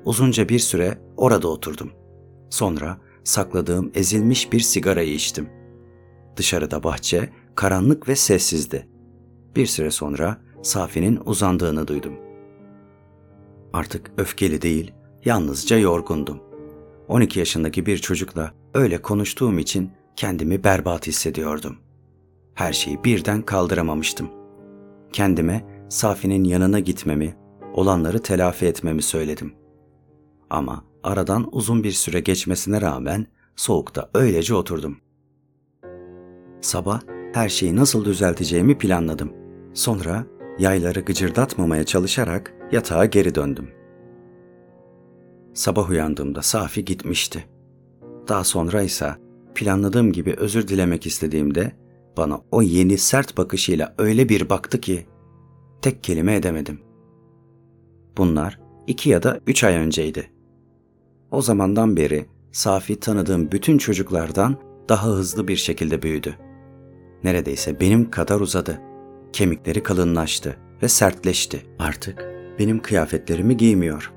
Uzunca 0.05 0.49
bir 0.49 0.59
süre 0.59 0.99
orada 1.17 1.49
oturdum. 1.49 1.91
Sonra 2.51 2.99
sakladığım 3.25 3.91
ezilmiş 3.95 4.53
bir 4.53 4.61
sigarayı 4.61 5.15
içtim. 5.15 5.49
Dışarıda 6.37 6.83
bahçe 6.83 7.29
karanlık 7.55 8.09
ve 8.09 8.17
sessizdi. 8.17 8.89
Bir 9.57 9.67
süre 9.67 9.91
sonra 9.91 10.41
Safi'nin 10.63 11.21
uzandığını 11.25 11.89
duydum. 11.89 12.15
Artık 13.73 14.11
öfkeli 14.17 14.63
değil, 14.63 14.93
yalnızca 15.25 15.79
yorgundum. 15.79 16.41
12 17.09 17.39
yaşındaki 17.39 17.87
bir 17.87 17.99
çocukla 17.99 18.55
öyle 18.75 19.03
konuştuğum 19.03 19.59
için 19.59 19.91
kendimi 20.17 20.65
berbat 20.65 21.07
hissediyordum. 21.07 21.77
Her 22.55 22.73
şeyi 22.73 23.05
birden 23.05 23.43
kaldıramamıştım. 23.43 24.31
Kendime 25.13 25.65
Safi'nin 25.89 26.45
yanına 26.45 26.81
gitmemi, 26.81 27.37
olanları 27.75 28.23
telafi 28.23 28.67
etmemi 28.67 29.03
söyledim. 29.03 29.55
Ama 30.51 30.85
aradan 31.03 31.49
uzun 31.53 31.85
bir 31.85 31.93
süre 31.93 32.21
geçmesine 32.21 32.81
rağmen 32.81 33.27
soğukta 33.57 34.11
öylece 34.15 34.55
oturdum. 34.55 34.97
Sabah 36.61 37.01
her 37.33 37.49
şeyi 37.49 37.77
nasıl 37.77 38.05
düzelteceğimi 38.05 38.79
planladım. 38.79 39.33
Sonra 39.75 40.27
yayları 40.59 41.01
gıcırdatmamaya 41.01 41.85
çalışarak 41.85 42.55
yatağa 42.73 43.05
geri 43.05 43.35
döndüm. 43.35 43.71
Sabah 45.55 45.91
uyandığımda 45.91 46.43
Safi 46.43 46.85
gitmişti. 46.85 47.45
Daha 48.29 48.45
sonra 48.45 48.83
ise 48.83 49.15
planladığım 49.55 50.13
gibi 50.13 50.35
özür 50.37 50.69
dilemek 50.69 51.07
istediğimde 51.07 51.73
bana 52.17 52.41
o 52.51 52.63
yeni 52.63 52.99
sert 52.99 53.37
bakışıyla 53.37 53.95
öyle 53.99 54.29
bir 54.29 54.49
baktı 54.49 54.81
ki 54.81 55.07
tek 55.83 56.05
kelime 56.05 56.35
edemedim. 56.35 56.81
Bunlar 58.17 58.61
iki 58.87 59.11
ya 59.11 59.23
da 59.23 59.41
üç 59.47 59.65
ay 59.65 59.75
önceydi. 59.75 60.31
O 61.31 61.43
zamandan 61.43 61.97
beri 61.97 62.27
Safi 62.53 63.01
tanıdığım 63.01 63.53
bütün 63.53 63.79
çocuklardan 63.79 64.57
daha 64.89 65.07
hızlı 65.07 65.49
bir 65.49 65.57
şekilde 65.57 66.03
büyüdü. 66.03 66.37
Neredeyse 67.25 67.81
benim 67.81 68.11
kadar 68.11 68.41
uzadı. 68.41 68.81
Kemikleri 69.33 69.83
kalınlaştı 69.83 70.57
ve 70.83 70.89
sertleşti. 70.89 71.67
Artık 71.79 72.25
benim 72.59 72.83
kıyafetlerimi 72.83 73.57
giymiyor. 73.57 74.13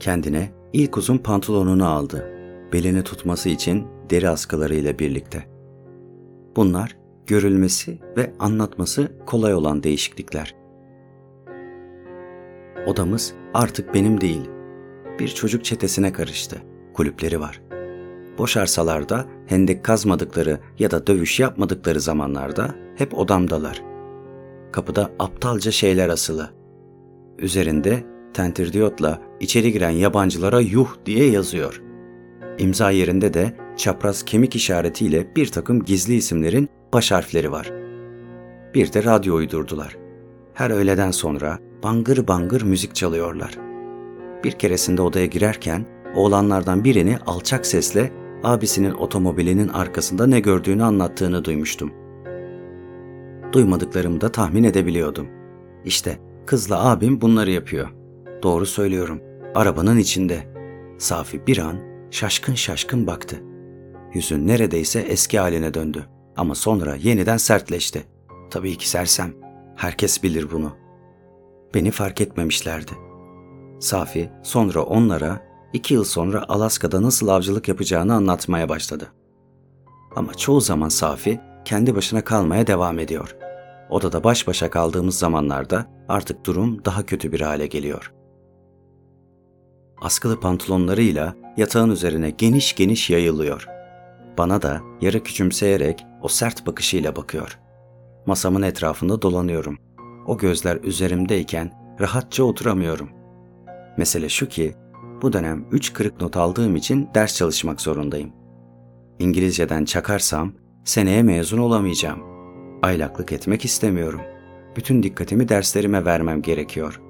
Kendine 0.00 0.59
ilk 0.72 0.96
uzun 0.96 1.18
pantolonunu 1.18 1.88
aldı. 1.88 2.30
Belini 2.72 3.02
tutması 3.02 3.48
için 3.48 3.86
deri 4.10 4.28
askılarıyla 4.28 4.98
birlikte. 4.98 5.46
Bunlar 6.56 6.96
görülmesi 7.26 7.98
ve 8.16 8.32
anlatması 8.38 9.12
kolay 9.26 9.54
olan 9.54 9.82
değişiklikler. 9.82 10.54
Odamız 12.86 13.32
artık 13.54 13.94
benim 13.94 14.20
değil. 14.20 14.50
Bir 15.18 15.28
çocuk 15.28 15.64
çetesine 15.64 16.12
karıştı. 16.12 16.62
Kulüpleri 16.94 17.40
var. 17.40 17.60
Boş 18.38 18.56
arsalarda 18.56 19.26
hendek 19.46 19.84
kazmadıkları 19.84 20.58
ya 20.78 20.90
da 20.90 21.06
dövüş 21.06 21.40
yapmadıkları 21.40 22.00
zamanlarda 22.00 22.74
hep 22.96 23.18
odamdalar. 23.18 23.82
Kapıda 24.72 25.10
aptalca 25.18 25.70
şeyler 25.70 26.08
asılı. 26.08 26.50
Üzerinde 27.38 28.04
tentirdiyotla 28.34 29.22
içeri 29.40 29.72
giren 29.72 29.90
yabancılara 29.90 30.60
yuh 30.60 30.88
diye 31.06 31.30
yazıyor. 31.30 31.82
İmza 32.58 32.90
yerinde 32.90 33.34
de 33.34 33.56
çapraz 33.76 34.22
kemik 34.22 34.56
işaretiyle 34.56 35.36
bir 35.36 35.46
takım 35.46 35.84
gizli 35.84 36.14
isimlerin 36.14 36.68
baş 36.92 37.12
harfleri 37.12 37.52
var. 37.52 37.72
Bir 38.74 38.92
de 38.92 39.04
radyo 39.04 39.34
uydurdular. 39.34 39.96
Her 40.54 40.70
öğleden 40.70 41.10
sonra 41.10 41.58
bangır 41.82 42.28
bangır 42.28 42.62
müzik 42.62 42.94
çalıyorlar. 42.94 43.58
Bir 44.44 44.52
keresinde 44.52 45.02
odaya 45.02 45.26
girerken 45.26 45.86
oğlanlardan 46.14 46.84
birini 46.84 47.18
alçak 47.26 47.66
sesle 47.66 48.12
abisinin 48.44 48.92
otomobilinin 48.92 49.68
arkasında 49.68 50.26
ne 50.26 50.40
gördüğünü 50.40 50.82
anlattığını 50.84 51.44
duymuştum. 51.44 51.92
Duymadıklarımı 53.52 54.20
da 54.20 54.32
tahmin 54.32 54.64
edebiliyordum. 54.64 55.28
İşte 55.84 56.18
kızla 56.46 56.90
abim 56.90 57.20
bunları 57.20 57.50
yapıyor. 57.50 57.99
Doğru 58.42 58.66
söylüyorum. 58.66 59.20
Arabanın 59.54 59.98
içinde. 59.98 60.46
Safi 60.98 61.46
bir 61.46 61.58
an 61.58 61.76
şaşkın 62.10 62.54
şaşkın 62.54 63.06
baktı. 63.06 63.36
Yüzü 64.14 64.46
neredeyse 64.46 65.00
eski 65.00 65.38
haline 65.38 65.74
döndü. 65.74 66.06
Ama 66.36 66.54
sonra 66.54 66.94
yeniden 66.94 67.36
sertleşti. 67.36 68.04
Tabii 68.50 68.76
ki 68.76 68.88
sersem. 68.88 69.34
Herkes 69.76 70.22
bilir 70.22 70.50
bunu. 70.50 70.72
Beni 71.74 71.90
fark 71.90 72.20
etmemişlerdi. 72.20 72.92
Safi 73.80 74.30
sonra 74.42 74.82
onlara 74.82 75.40
iki 75.72 75.94
yıl 75.94 76.04
sonra 76.04 76.44
Alaska'da 76.48 77.02
nasıl 77.02 77.28
avcılık 77.28 77.68
yapacağını 77.68 78.14
anlatmaya 78.14 78.68
başladı. 78.68 79.12
Ama 80.16 80.34
çoğu 80.34 80.60
zaman 80.60 80.88
Safi 80.88 81.40
kendi 81.64 81.94
başına 81.94 82.24
kalmaya 82.24 82.66
devam 82.66 82.98
ediyor. 82.98 83.36
Odada 83.90 84.24
baş 84.24 84.46
başa 84.46 84.70
kaldığımız 84.70 85.18
zamanlarda 85.18 85.86
artık 86.08 86.46
durum 86.46 86.84
daha 86.84 87.06
kötü 87.06 87.32
bir 87.32 87.40
hale 87.40 87.66
geliyor. 87.66 88.12
Askılı 90.00 90.40
pantolonlarıyla 90.40 91.34
yatağın 91.56 91.90
üzerine 91.90 92.30
geniş 92.30 92.74
geniş 92.74 93.10
yayılıyor. 93.10 93.66
Bana 94.38 94.62
da 94.62 94.80
yarı 95.00 95.22
küçümseyerek 95.22 96.06
o 96.22 96.28
sert 96.28 96.66
bakışıyla 96.66 97.16
bakıyor. 97.16 97.58
Masamın 98.26 98.62
etrafında 98.62 99.22
dolanıyorum. 99.22 99.78
O 100.26 100.38
gözler 100.38 100.76
üzerimdeyken 100.82 101.72
rahatça 102.00 102.44
oturamıyorum. 102.44 103.10
Mesele 103.96 104.28
şu 104.28 104.48
ki 104.48 104.74
bu 105.22 105.32
dönem 105.32 105.66
3 105.72 105.92
kırık 105.92 106.20
not 106.20 106.36
aldığım 106.36 106.76
için 106.76 107.08
ders 107.14 107.36
çalışmak 107.36 107.80
zorundayım. 107.80 108.32
İngilizceden 109.18 109.84
çakarsam 109.84 110.52
seneye 110.84 111.22
mezun 111.22 111.58
olamayacağım. 111.58 112.22
Aylaklık 112.82 113.32
etmek 113.32 113.64
istemiyorum. 113.64 114.20
Bütün 114.76 115.02
dikkatimi 115.02 115.48
derslerime 115.48 116.04
vermem 116.04 116.42
gerekiyor. 116.42 117.00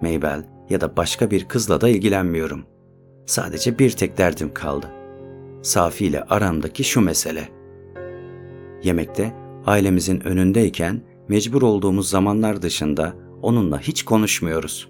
Maybell 0.00 0.55
ya 0.70 0.80
da 0.80 0.96
başka 0.96 1.30
bir 1.30 1.44
kızla 1.44 1.80
da 1.80 1.88
ilgilenmiyorum. 1.88 2.64
Sadece 3.26 3.78
bir 3.78 3.90
tek 3.90 4.18
derdim 4.18 4.54
kaldı. 4.54 4.86
Safi 5.62 6.06
ile 6.06 6.22
aramdaki 6.22 6.84
şu 6.84 7.00
mesele. 7.00 7.48
Yemekte 8.82 9.34
ailemizin 9.66 10.20
önündeyken 10.20 11.02
mecbur 11.28 11.62
olduğumuz 11.62 12.08
zamanlar 12.08 12.62
dışında 12.62 13.14
onunla 13.42 13.80
hiç 13.80 14.04
konuşmuyoruz. 14.04 14.88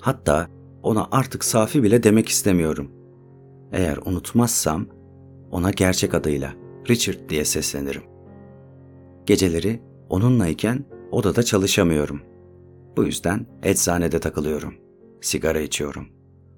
Hatta 0.00 0.48
ona 0.82 1.08
artık 1.10 1.44
Safi 1.44 1.82
bile 1.82 2.02
demek 2.02 2.28
istemiyorum. 2.28 2.90
Eğer 3.72 3.98
unutmazsam 4.04 4.86
ona 5.50 5.70
gerçek 5.70 6.14
adıyla 6.14 6.52
Richard 6.88 7.28
diye 7.28 7.44
seslenirim. 7.44 8.02
Geceleri 9.26 9.80
onunlayken 10.08 10.84
odada 11.10 11.42
çalışamıyorum. 11.42 12.20
Bu 12.96 13.04
yüzden 13.04 13.46
eczanede 13.62 14.20
takılıyorum. 14.20 14.74
Sigara 15.20 15.60
içiyorum. 15.60 16.06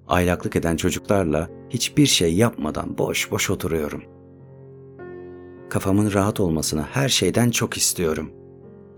Aylaklık 0.06 0.56
eden 0.56 0.76
çocuklarla 0.76 1.50
hiçbir 1.70 2.06
şey 2.06 2.34
yapmadan 2.34 2.98
boş 2.98 3.30
boş 3.30 3.50
oturuyorum. 3.50 4.02
Kafamın 5.70 6.12
rahat 6.12 6.40
olmasını 6.40 6.82
her 6.82 7.08
şeyden 7.08 7.50
çok 7.50 7.76
istiyorum. 7.76 8.30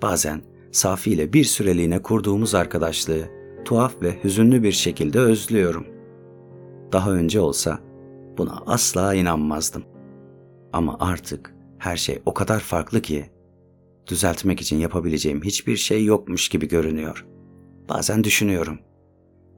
Bazen 0.03 0.43
Safi 0.73 1.11
ile 1.11 1.33
bir 1.33 1.45
süreliğine 1.45 2.03
kurduğumuz 2.03 2.55
arkadaşlığı 2.55 3.29
tuhaf 3.65 4.03
ve 4.03 4.25
hüzünlü 4.25 4.63
bir 4.63 4.73
şekilde 4.73 5.19
özlüyorum. 5.19 5.87
Daha 6.93 7.13
önce 7.13 7.41
olsa 7.41 7.79
buna 8.39 8.63
asla 8.67 9.15
inanmazdım. 9.15 9.85
Ama 10.73 10.97
artık 11.01 11.55
her 11.79 11.97
şey 11.97 12.23
o 12.27 12.35
kadar 12.35 12.61
farklı 12.61 13.03
ki 13.03 13.31
düzeltmek 14.07 14.61
için 14.61 14.77
yapabileceğim 14.79 15.43
hiçbir 15.43 15.77
şey 15.77 16.05
yokmuş 16.05 16.49
gibi 16.49 16.69
görünüyor. 16.69 17.27
Bazen 17.91 18.25
düşünüyorum. 18.25 18.79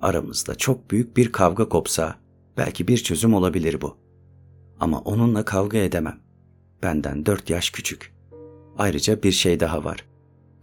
Aramızda 0.01 0.55
çok 0.55 0.91
büyük 0.91 1.17
bir 1.17 1.33
kavga 1.33 1.69
kopsa 1.69 2.15
belki 2.57 2.89
bir 2.89 2.99
çözüm 2.99 3.35
olabilir 3.35 3.81
bu. 3.81 3.97
Ama 4.81 5.01
onunla 5.01 5.45
kavga 5.45 5.79
edemem. 5.79 6.21
Benden 6.83 7.27
dört 7.27 7.51
yaş 7.51 7.71
küçük. 7.71 8.15
Ayrıca 8.79 9.23
bir 9.23 9.33
şey 9.33 9.61
daha 9.61 9.85
var. 9.85 10.07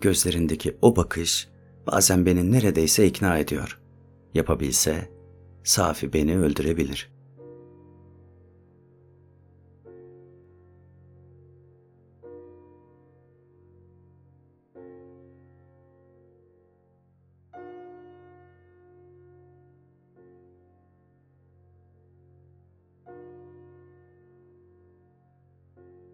Gözlerindeki 0.02 0.78
o 0.82 0.96
bakış 0.96 1.48
bazen 1.88 2.26
beni 2.26 2.52
neredeyse 2.52 3.08
ikna 3.08 3.38
ediyor. 3.38 3.80
Yapabilse 4.34 5.10
Safi 5.64 6.14
beni 6.14 6.40
öldürebilir.'' 6.40 7.19